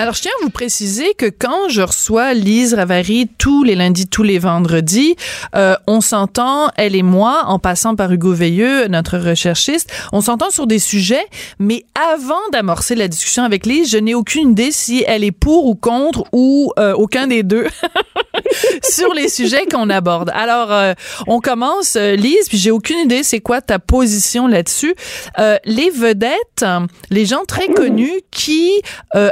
[0.00, 4.06] Alors, je tiens à vous préciser que quand je reçois Lise Ravary tous les lundis,
[4.06, 5.14] tous les vendredis,
[5.54, 10.48] euh, on s'entend, elle et moi, en passant par Hugo Veilleux, notre recherchiste, on s'entend
[10.48, 11.26] sur des sujets,
[11.58, 15.66] mais avant d'amorcer la discussion avec Lise, je n'ai aucune idée si elle est pour
[15.66, 17.66] ou contre ou euh, aucun des deux
[18.82, 20.30] sur les sujets qu'on aborde.
[20.34, 20.94] Alors, euh,
[21.26, 24.94] on commence, euh, Lise, puis j'ai aucune idée c'est quoi ta position là-dessus.
[25.38, 26.64] Euh, les vedettes,
[27.10, 28.70] les gens très connus qui
[29.14, 29.28] euh,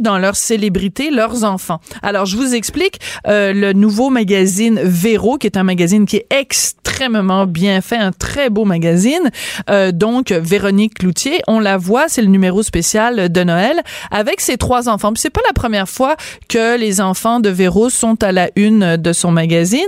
[0.00, 1.80] dans leur célébrité leurs enfants.
[2.02, 6.26] Alors, je vous explique euh, le nouveau magazine Véro, qui est un magazine qui est
[6.30, 9.30] extrêmement bien fait, un très beau magazine.
[9.70, 14.56] Euh, donc, Véronique Cloutier, on la voit, c'est le numéro spécial de Noël, avec ses
[14.56, 15.12] trois enfants.
[15.12, 16.16] Puis c'est pas la première fois
[16.48, 19.80] que les enfants de Véro sont à la une de son magazine.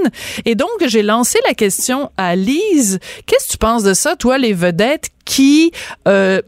[0.45, 2.99] Et donc, j'ai lancé la question à Lise.
[3.27, 5.73] Qu'est-ce que tu penses de ça, toi, les vedettes qui
[6.09, 6.41] euh,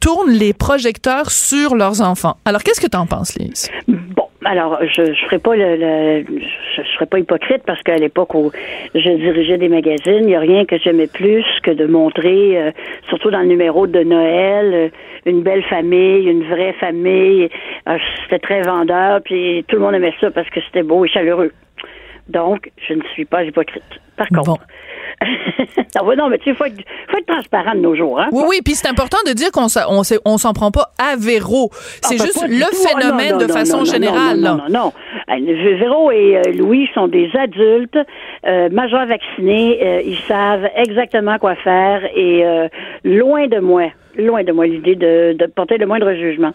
[0.00, 2.36] tournent les projecteurs sur leurs enfants?
[2.48, 3.70] Alors, qu'est-ce que tu en penses, Lise?
[4.16, 6.24] Bon, alors je je ferai pas le, le-
[6.74, 8.50] je, je pas hypocrite parce qu'à l'époque où
[8.94, 12.70] je dirigeais des magazines, il n'y a rien que j'aimais plus que de montrer, euh,
[13.10, 14.88] surtout dans le numéro de Noël, euh,
[15.26, 17.48] une belle famille, une vraie famille.
[17.88, 21.08] Euh, c'était très vendeur, puis tout le monde aimait ça parce que c'était beau et
[21.08, 21.52] chaleureux.
[22.30, 23.82] Donc, je ne suis pas hypocrite.
[24.16, 24.44] Par contre.
[24.44, 24.56] Bon.
[25.96, 26.76] non, ouais, non, mais tu sais, faut être,
[27.10, 28.28] faut être transparent de nos jours, hein?
[28.32, 29.66] Oui, oui, puis c'est important de dire qu'on
[30.24, 31.70] on s'en prend pas à Véro.
[32.02, 32.66] C'est Ah, ben, juste le tout.
[32.86, 34.38] Ah, non, phénomène de non, façon générale.
[34.40, 34.92] Non, non, non.
[35.30, 37.98] Euh, Véro et euh, Louis sont des adultes,
[38.46, 39.78] euh, majeurs vaccinés.
[39.82, 42.44] euh, ils savent exactement quoi faire et
[43.04, 46.52] loin de moi, loin de moi l'idée de, de porter le moindre jugement.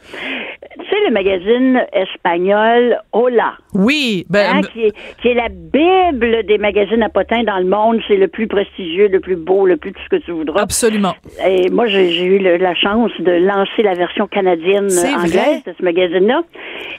[0.77, 6.43] Tu sais, le magazine espagnol Hola, Oui, ben, hein, qui, est, qui est la bible
[6.45, 7.99] des magazines à potins dans le monde.
[8.07, 10.61] C'est le plus prestigieux, le plus beau, le plus tout ce que tu voudras.
[10.61, 11.13] absolument.
[11.47, 15.83] Et moi, j'ai eu le- la chance de lancer la version canadienne anglaise de ce
[15.83, 16.41] magazine-là.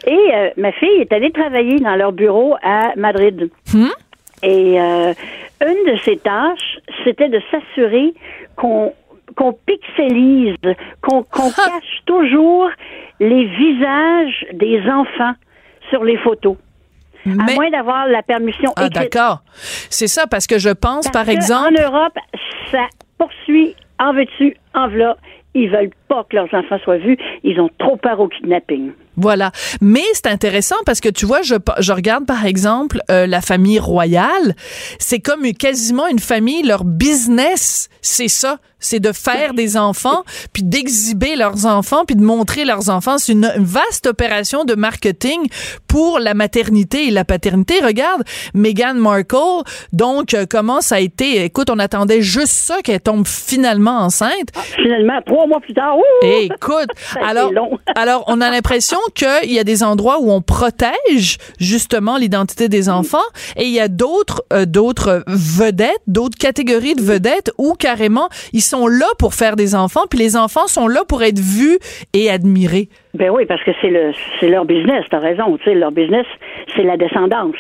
[0.07, 3.51] Et euh, ma fille est allée travailler dans leur bureau à Madrid.
[3.75, 3.87] Hmm?
[4.43, 5.13] Et euh,
[5.67, 8.13] une de ses tâches, c'était de s'assurer
[8.57, 8.93] qu'on
[9.35, 10.57] qu'on pixelise,
[11.03, 12.69] qu'on qu'on cache toujours
[13.21, 15.35] les visages des enfants
[15.91, 16.57] sur les photos.
[17.27, 19.43] À moins d'avoir la permission Ah, d'accord.
[19.91, 21.75] C'est ça, parce que je pense, Parce par exemple.
[21.81, 22.17] En Europe,
[22.71, 22.87] ça
[23.19, 25.17] poursuit en veux-tu, en v'là.
[25.55, 27.17] Ils veulent pas que leurs enfants soient vus.
[27.45, 28.93] Ils ont trop peur au kidnapping.
[29.17, 29.51] Voilà.
[29.81, 33.79] Mais c'est intéressant parce que tu vois, je, je regarde par exemple euh, la famille
[33.79, 34.55] royale.
[34.99, 36.63] C'est comme quasiment une famille.
[36.63, 38.59] Leur business, c'est ça.
[38.79, 43.17] C'est de faire des enfants, puis d'exhiber leurs enfants, puis de montrer leurs enfants.
[43.17, 45.49] C'est une, vaste opération de marketing
[45.89, 47.83] pour la maternité et la paternité.
[47.83, 48.23] Regarde,
[48.55, 51.43] Meghan Markle, donc, euh, comment ça a été?
[51.43, 54.51] Écoute, on attendait juste ça qu'elle tombe finalement enceinte.
[54.55, 55.96] Ah, finalement, trois mois plus tard.
[56.23, 56.89] Écoute,
[57.23, 57.51] alors,
[57.97, 62.89] alors, on a l'impression qu'il y a des endroits où on protège justement l'identité des
[62.89, 63.19] enfants
[63.57, 68.61] et il y a d'autres euh, d'autres vedettes, d'autres catégories de vedettes où carrément ils
[68.61, 71.79] sont là pour faire des enfants puis les enfants sont là pour être vus
[72.13, 72.89] et admirés.
[73.15, 75.57] Ben oui, parce que c'est le c'est leur business, t'as raison.
[75.59, 76.27] Tu sais, leur business,
[76.75, 77.57] c'est la descendance.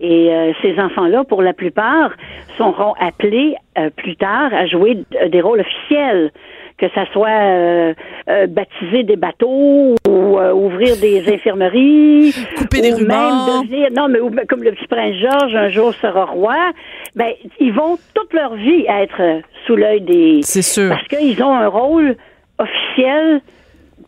[0.00, 2.10] Et euh, ces enfants-là, pour la plupart,
[2.58, 6.32] seront appelés euh, plus tard à jouer des rôles officiels
[6.80, 7.94] que ça soit euh,
[8.28, 14.08] euh, baptiser des bateaux ou euh, ouvrir des infirmeries, couper des ou même devenir non
[14.08, 16.72] mais comme le petit prince Georges un jour sera roi,
[17.14, 20.88] ben ils vont toute leur vie être sous l'œil des C'est sûr.
[20.88, 22.16] parce qu'ils ont un rôle
[22.58, 23.42] officiel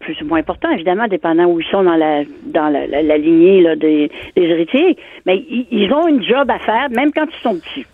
[0.00, 3.60] plus ou moins important, évidemment, dépendant où ils sont dans la dans la, la, lignée
[3.60, 4.96] là, des, des héritiers.
[5.26, 7.86] Mais ils, ils ont une job à faire, même quand ils sont petits.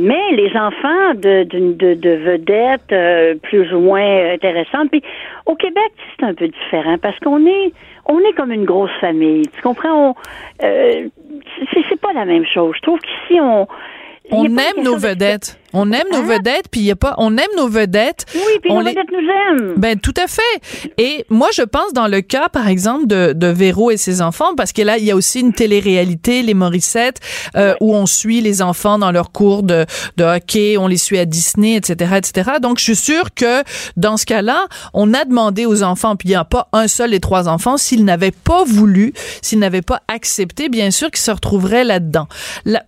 [0.00, 5.02] Mais les enfants de, de, de, vedettes euh, plus ou moins intéressantes, puis
[5.44, 7.72] au Québec, c'est un peu différent parce qu'on est
[8.06, 9.48] on est comme une grosse famille.
[9.56, 10.10] Tu comprends?
[10.10, 10.14] On,
[10.62, 11.08] euh,
[11.72, 12.74] c'est pas la même chose.
[12.76, 13.66] Je trouve qu'ici, on,
[14.30, 15.58] on aime nos vedettes.
[15.72, 16.38] On aime nos hein?
[16.38, 17.14] vedettes, puis il y a pas.
[17.18, 18.26] On aime nos vedettes.
[18.34, 19.74] Oui, puis nos vedettes nous aiment.
[19.76, 20.92] Ben tout à fait.
[20.96, 24.54] Et moi, je pense dans le cas, par exemple, de, de Véro et ses enfants,
[24.56, 27.20] parce que là, il y a aussi une télé-réalité, les Morissettes,
[27.56, 29.84] euh, où on suit les enfants dans leurs cours de,
[30.16, 32.50] de hockey, on les suit à Disney, etc., etc.
[32.60, 33.62] Donc, je suis sûre que
[33.96, 37.10] dans ce cas-là, on a demandé aux enfants, puis il n'y a pas un seul
[37.10, 39.12] des trois enfants, s'ils n'avaient pas voulu,
[39.42, 42.28] s'ils n'avaient pas accepté, bien sûr qu'ils se retrouveraient là-dedans.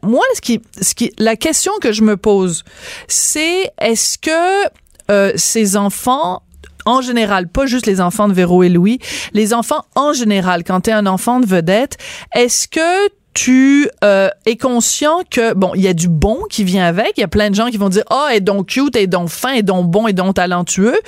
[0.02, 2.64] moi, ce qui, ce qui, la question que je me pose
[3.08, 4.70] c'est est-ce que
[5.10, 6.42] euh, ces enfants
[6.86, 9.00] en général, pas juste les enfants de Véro et Louis,
[9.34, 11.98] les enfants en général, quand tu es un enfant de vedette,
[12.34, 16.84] est-ce que tu euh, es conscient que bon, il y a du bon qui vient
[16.84, 17.12] avec.
[17.16, 19.06] Il y a plein de gens qui vont dire ah, oh, est donc cute, est
[19.06, 20.98] donc fin, est donc bon, est donc talentueux.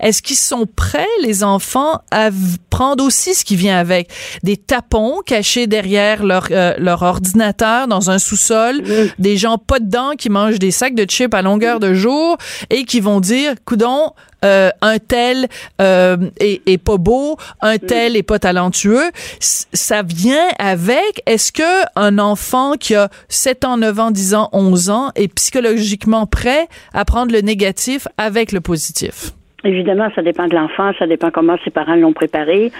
[0.00, 2.30] Est-ce qu'ils sont prêts les enfants à
[2.70, 4.10] prendre aussi ce qui vient avec?
[4.42, 8.82] Des tapons cachés derrière leur euh, leur ordinateur dans un sous-sol,
[9.18, 12.36] des gens pas dedans qui mangent des sacs de chips à longueur de jour
[12.70, 14.12] et qui vont dire coudon
[14.44, 15.48] euh, un tel
[15.80, 19.10] euh, est, pas beau, un tel est pas talentueux.
[19.40, 21.22] ça vient avec.
[21.26, 25.28] Est-ce que un enfant qui a 7 ans, 9 ans, 10 ans, 11 ans est
[25.28, 29.32] psychologiquement prêt à prendre le négatif avec le positif?
[29.66, 32.70] Évidemment, ça dépend de l'enfant, ça dépend comment ses parents l'ont préparé.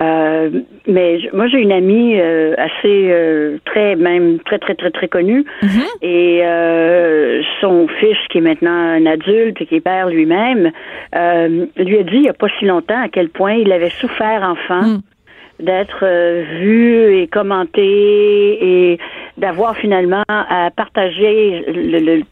[0.00, 0.50] Euh,
[0.88, 5.44] mais moi, j'ai une amie euh, assez euh, très, même très, très, très, très connue.
[5.62, 5.86] Mm-hmm.
[6.02, 6.42] Et
[7.60, 10.72] son fils, qui est maintenant un adulte et qui est père lui-même,
[11.12, 14.42] lui a dit il n'y a pas si longtemps à quel point il avait souffert
[14.42, 14.82] enfant.
[14.82, 15.00] Mm.
[15.60, 16.04] d'être
[16.58, 18.98] vu et commenté et
[19.38, 22.22] d'avoir finalement à partager le,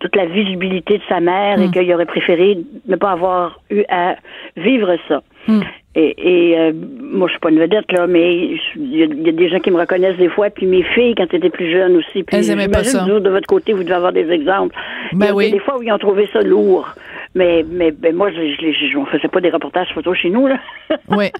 [0.00, 1.70] toute la visibilité de sa mère et hmm.
[1.70, 4.16] qu'il aurait préféré ne pas avoir eu à
[4.56, 5.22] vivre ça.
[5.46, 5.60] Hmm.
[5.94, 6.14] Et,
[6.52, 9.58] et euh, moi, je suis pas une vedette, là, mais il y, a des gens
[9.58, 12.22] qui me reconnaissent des fois, puis mes filles, quand étaient plus jeunes aussi.
[12.22, 13.04] Puis Elles pas ça.
[13.04, 14.74] de votre côté, vous devez avoir des exemples.
[15.12, 16.88] Ben il y a des fois où ils ont trouvé ça lourd.
[17.34, 20.46] Mais, mais ben, moi, je, je, je, on faisait pas des reportages photos chez nous,
[20.46, 20.58] là.
[21.08, 21.30] Oui.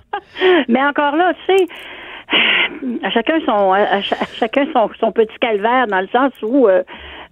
[0.68, 1.66] mais encore là, tu sais,
[3.04, 6.68] à chacun son, à, chacun son, son, petit calvaire, dans le sens où...
[6.68, 6.82] Euh,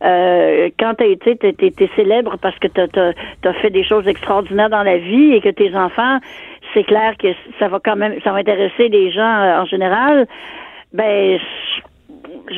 [0.04, 4.98] euh, quand tu t'es, célèbre parce que tu as, fait des choses extraordinaires dans la
[4.98, 6.18] vie et que tes enfants,
[6.74, 7.28] c'est clair que
[7.58, 10.26] ça va quand même, ça va intéresser les gens euh, en général.
[10.92, 11.82] Ben, je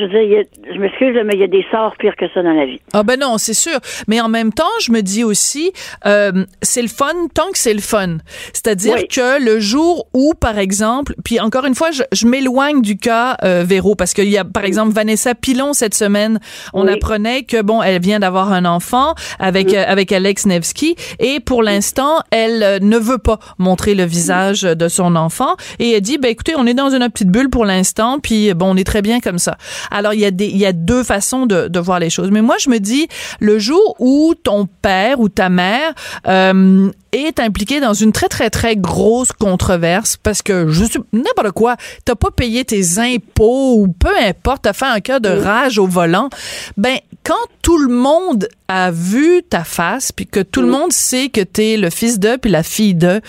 [0.01, 2.67] veux dire, je m'excuse, mais il y a des sorts pires que ça dans la
[2.67, 2.81] vie.
[2.93, 3.79] Ah ben non, c'est sûr.
[4.09, 5.73] Mais en même temps, je me dis aussi,
[6.07, 8.19] euh, c'est le fun tant que c'est le fun.
[8.53, 12.97] C'est-à-dire que le jour où, par exemple, puis encore une fois, je, je m'éloigne du
[12.97, 16.41] cas euh, Véro parce qu'il y a, par exemple, Vanessa Pilon cette semaine,
[16.73, 21.41] on apprenait que bon, elle vient d'avoir un enfant avec euh, avec Alex Nevsky et
[21.41, 26.01] pour l'instant, elle euh, ne veut pas montrer le visage de son enfant et elle
[26.01, 28.85] dit, ben écoutez, on est dans une petite bulle pour l'instant, puis bon, on est
[28.85, 29.57] très bien comme ça.
[29.91, 32.31] Alors, il y a des, il y a deux façons de, de voir les choses.
[32.31, 33.09] Mais moi, je me dis,
[33.41, 35.93] le jour où ton père ou ta mère
[36.27, 41.53] euh, est impliqué dans une très très très grosse controverse parce que je suis n'importe
[41.53, 45.79] quoi, t'as pas payé tes impôts ou peu importe, t'as fait un cas de rage
[45.79, 46.31] au volant,
[46.77, 51.29] ben quand tout le monde a vu ta face, puis que tout le monde sait
[51.29, 53.21] que t'es le fils de puis la fille de,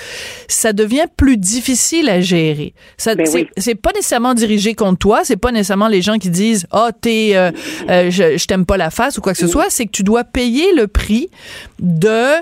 [0.48, 2.74] ça devient plus difficile à gérer.
[2.98, 3.76] Ça, Ben c'est, oui.
[3.76, 7.50] pas nécessairement dirigé contre toi, c'est pas nécessairement les gens qui disent ah t'es, euh,
[7.90, 9.66] euh, je, je t'aime pas la face ou quoi que ce soit.
[9.70, 11.30] C'est que tu dois payer le prix
[11.80, 12.36] de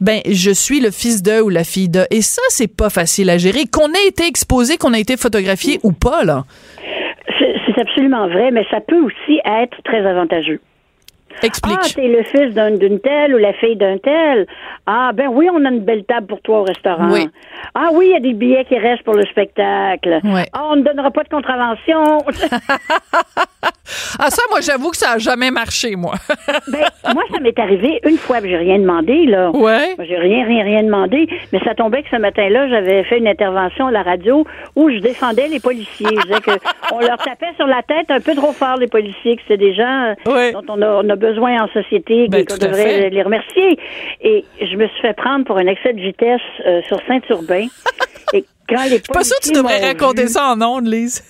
[0.00, 3.28] ben je suis le fils de ou la fille de, et ça c'est pas facile
[3.28, 3.64] à gérer.
[3.70, 6.44] Qu'on ait été exposé, qu'on ait été photographié ou pas là.
[7.38, 10.60] C'est absolument vrai, mais ça peut aussi être très avantageux.
[11.42, 11.78] Explique.
[11.82, 14.46] Ah, t'es le fils d'un- d'une telle ou la fille d'un tel.
[14.86, 17.08] Ah, ben oui, on a une belle table pour toi au restaurant.
[17.10, 17.28] Oui.
[17.74, 20.20] Ah oui, il y a des billets qui restent pour le spectacle.
[20.24, 20.46] Ouais.
[20.52, 22.18] Ah, on ne donnera pas de contravention.
[24.18, 26.14] Ah ça moi j'avoue que ça a jamais marché moi.
[26.72, 26.84] ben,
[27.14, 29.50] moi, ça m'est arrivé une fois, j'ai rien demandé, là.
[29.50, 29.94] ouais.
[30.00, 33.86] J'ai rien, rien, rien demandé, mais ça tombait que ce matin-là, j'avais fait une intervention
[33.88, 36.08] à la radio où je défendais les policiers.
[36.10, 36.50] Je disais que
[36.92, 39.74] on leur tapait sur la tête un peu trop fort, les policiers, que c'est des
[39.74, 40.52] gens euh, Ouais.
[40.52, 43.78] dont on a, on a besoin en société, Ben, qu'on devrait les remercier.
[44.20, 47.66] Et je me suis fait prendre pour un excès de vitesse euh, sur Saint-Urbain.
[48.32, 51.22] Et quand les Je suis pas sûre que tu devrais raconter ça en ondes, Lise.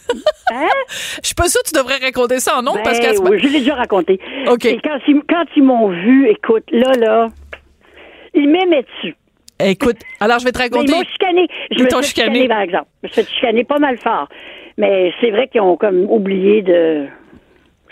[0.52, 0.68] Hein?
[1.22, 3.22] Je suis pas sûre que tu devrais raconter ça en ondes parce qu'à Ben ce
[3.22, 4.18] oui, je l'ai déjà raconté.
[4.48, 4.64] OK.
[4.64, 7.28] Et quand ils, quand ils m'ont vu, écoute, là, là,
[8.34, 9.16] ils m'aimaient dessus.
[9.58, 10.92] Écoute, alors je vais te raconter.
[10.92, 11.46] ils m'ont chicané.
[11.70, 12.34] Je me suis chicané.
[12.34, 12.88] chicané, par exemple.
[13.02, 14.28] Je me suis fait chicaner pas mal fort.
[14.78, 17.06] Mais c'est vrai qu'ils ont comme oublié de,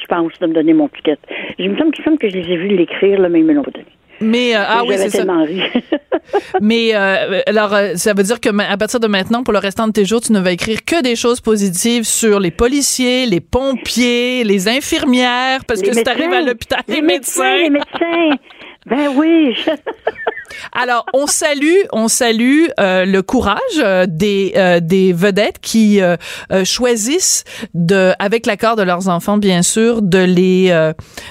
[0.05, 1.19] je pense, de me donner mon ticket.
[1.59, 3.53] Je me semble qu'il semble que je les ai vus l'écrire, là, mais ils me
[3.55, 3.87] l'ont pas donné.
[4.21, 5.25] Mais euh, ah oui, c'est ça.
[6.63, 9.89] Mais euh, alors euh, ça veut dire que à partir de maintenant pour le restant
[9.89, 13.41] de tes jours, tu ne vas écrire que des choses positives sur les policiers, les
[13.41, 16.47] pompiers, les infirmières parce Les que si t'arrives à médecins.
[16.47, 17.57] l'hôpital, les, les médecins.
[17.57, 18.31] Les médecins.
[18.87, 19.57] Ben oui.
[20.73, 26.17] Alors, on salue, on salue euh, le courage euh, des euh, des vedettes qui euh,
[26.53, 30.69] euh, choisissent de, avec l'accord de leurs enfants, bien sûr, de les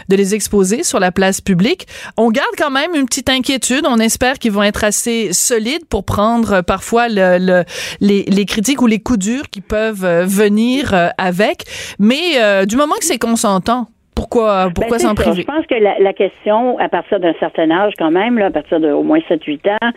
[0.10, 1.88] de les exposer sur la place publique.
[2.18, 3.86] On garde quand même une petite inquiétude.
[3.88, 7.64] On espère qu'ils vont être assez solides pour prendre parfois le, le-
[8.02, 11.64] les, les critiques ou les coups durs qui peuvent venir avec.
[12.00, 15.24] Mais du moment que c'est consentant, pourquoi pourquoi Ben, c'est s'en ça.
[15.24, 15.42] priver?
[15.42, 18.52] Je pense que la, la question, à partir d'un certain âge quand même, là, à
[18.52, 19.92] partir de au moins 7-8 ans,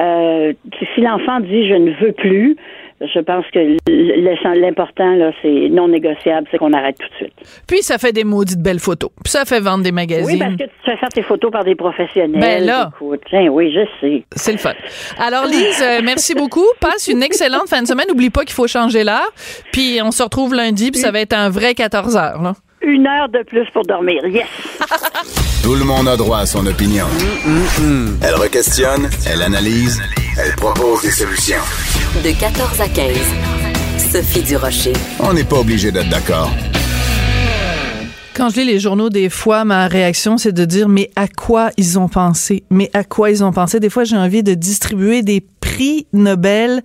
[0.00, 0.52] euh,
[0.94, 2.56] si l'enfant dit je ne veux plus,
[3.00, 3.76] je pense que
[4.58, 7.62] l'important, là, c'est non négociable, c'est qu'on arrête tout de suite.
[7.68, 9.10] Puis ça fait des maudites belles photos.
[9.22, 10.26] Puis ça fait vendre des magazines.
[10.26, 12.40] Oui, parce que tu te fais faire tes photos par des professionnels.
[12.40, 12.90] Ben là.
[12.94, 14.24] Écoute, tiens, oui, je sais.
[14.34, 14.72] C'est le fun.
[15.18, 16.64] Alors, Lise, euh, merci beaucoup.
[16.80, 18.06] Passe une excellente fin de semaine.
[18.08, 19.30] N'oublie pas qu'il faut changer l'heure.
[19.72, 22.42] Puis on se retrouve lundi, puis ça va être un vrai 14 heures.
[22.42, 22.54] Là.
[22.86, 24.24] Une heure de plus pour dormir.
[24.28, 24.46] Yes!
[25.64, 27.06] Tout le monde a droit à son opinion.
[28.22, 30.00] Elle requestionne, elle analyse,
[30.38, 31.62] elle propose des solutions.
[32.22, 33.16] De 14 à 15.
[34.12, 34.92] Sophie Durocher.
[35.18, 36.48] On n'est pas obligé d'être d'accord.
[38.36, 41.70] Quand je lis les journaux, des fois, ma réaction, c'est de dire, mais à quoi
[41.78, 42.64] ils ont pensé?
[42.68, 43.80] Mais à quoi ils ont pensé?
[43.80, 46.82] Des fois, j'ai envie de distribuer des prix Nobel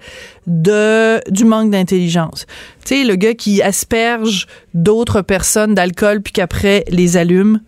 [0.48, 2.46] de, du manque d'intelligence.
[2.86, 7.60] Tu sais, le gars qui asperge d'autres personnes d'alcool puis qu'après les allume.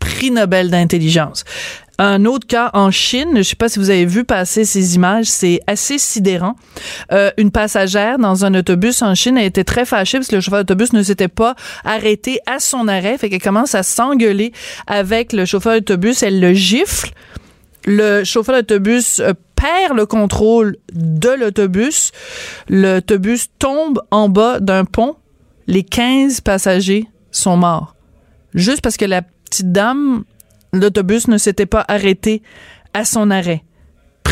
[0.00, 1.44] Prix Nobel d'intelligence.
[1.98, 5.26] Un autre cas en Chine, je sais pas si vous avez vu passer ces images,
[5.26, 6.56] c'est assez sidérant.
[7.12, 10.40] Euh, une passagère dans un autobus en Chine a été très fâchée parce que le
[10.40, 14.52] chauffeur d'autobus ne s'était pas arrêté à son arrêt, fait qu'elle commence à s'engueuler
[14.88, 17.10] avec le chauffeur d'autobus, elle le gifle.
[17.86, 22.10] Le chauffeur d'autobus euh, perd le contrôle de l'autobus.
[22.68, 25.16] L'autobus tombe en bas d'un pont.
[25.66, 27.94] Les 15 passagers sont morts.
[28.54, 30.24] Juste parce que la petite dame
[30.80, 32.42] l'autobus ne s'était pas arrêté
[32.92, 33.62] à son arrêt.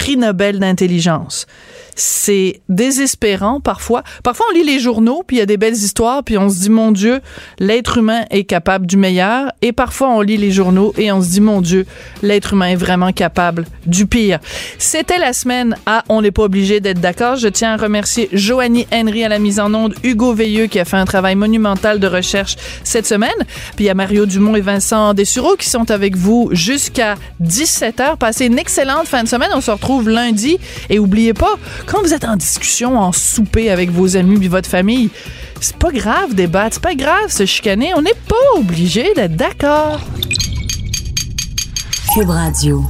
[0.02, 1.46] Prix Nobel d'intelligence.
[1.94, 4.02] C'est désespérant parfois.
[4.24, 6.58] Parfois, on lit les journaux, puis il y a des belles histoires, puis on se
[6.58, 7.20] dit, mon Dieu,
[7.58, 9.52] l'être humain est capable du meilleur.
[9.60, 11.86] Et parfois, on lit les journaux et on se dit, mon Dieu,
[12.22, 14.40] l'être humain est vraiment capable du pire.
[14.78, 17.36] C'était la semaine à On n'est pas obligé d'être d'accord.
[17.36, 20.84] Je tiens à remercier Joanie Henry à la mise en onde, Hugo Veilleux qui a
[20.84, 23.30] fait un travail monumental de recherche cette semaine.
[23.76, 28.16] Puis il y a Mario Dumont et Vincent Dessureau qui sont avec vous jusqu'à 17h.
[28.16, 29.50] Passez une excellente fin de semaine.
[29.54, 29.70] On se
[30.00, 30.58] lundi.
[30.90, 31.54] Et oubliez pas,
[31.86, 35.10] quand vous êtes en discussion, en souper avec vos amis puis votre famille,
[35.60, 37.92] c'est pas grave débattre, c'est pas grave se chicaner.
[37.94, 40.00] On n'est pas obligé d'être d'accord.
[42.14, 42.84] Cube Radio.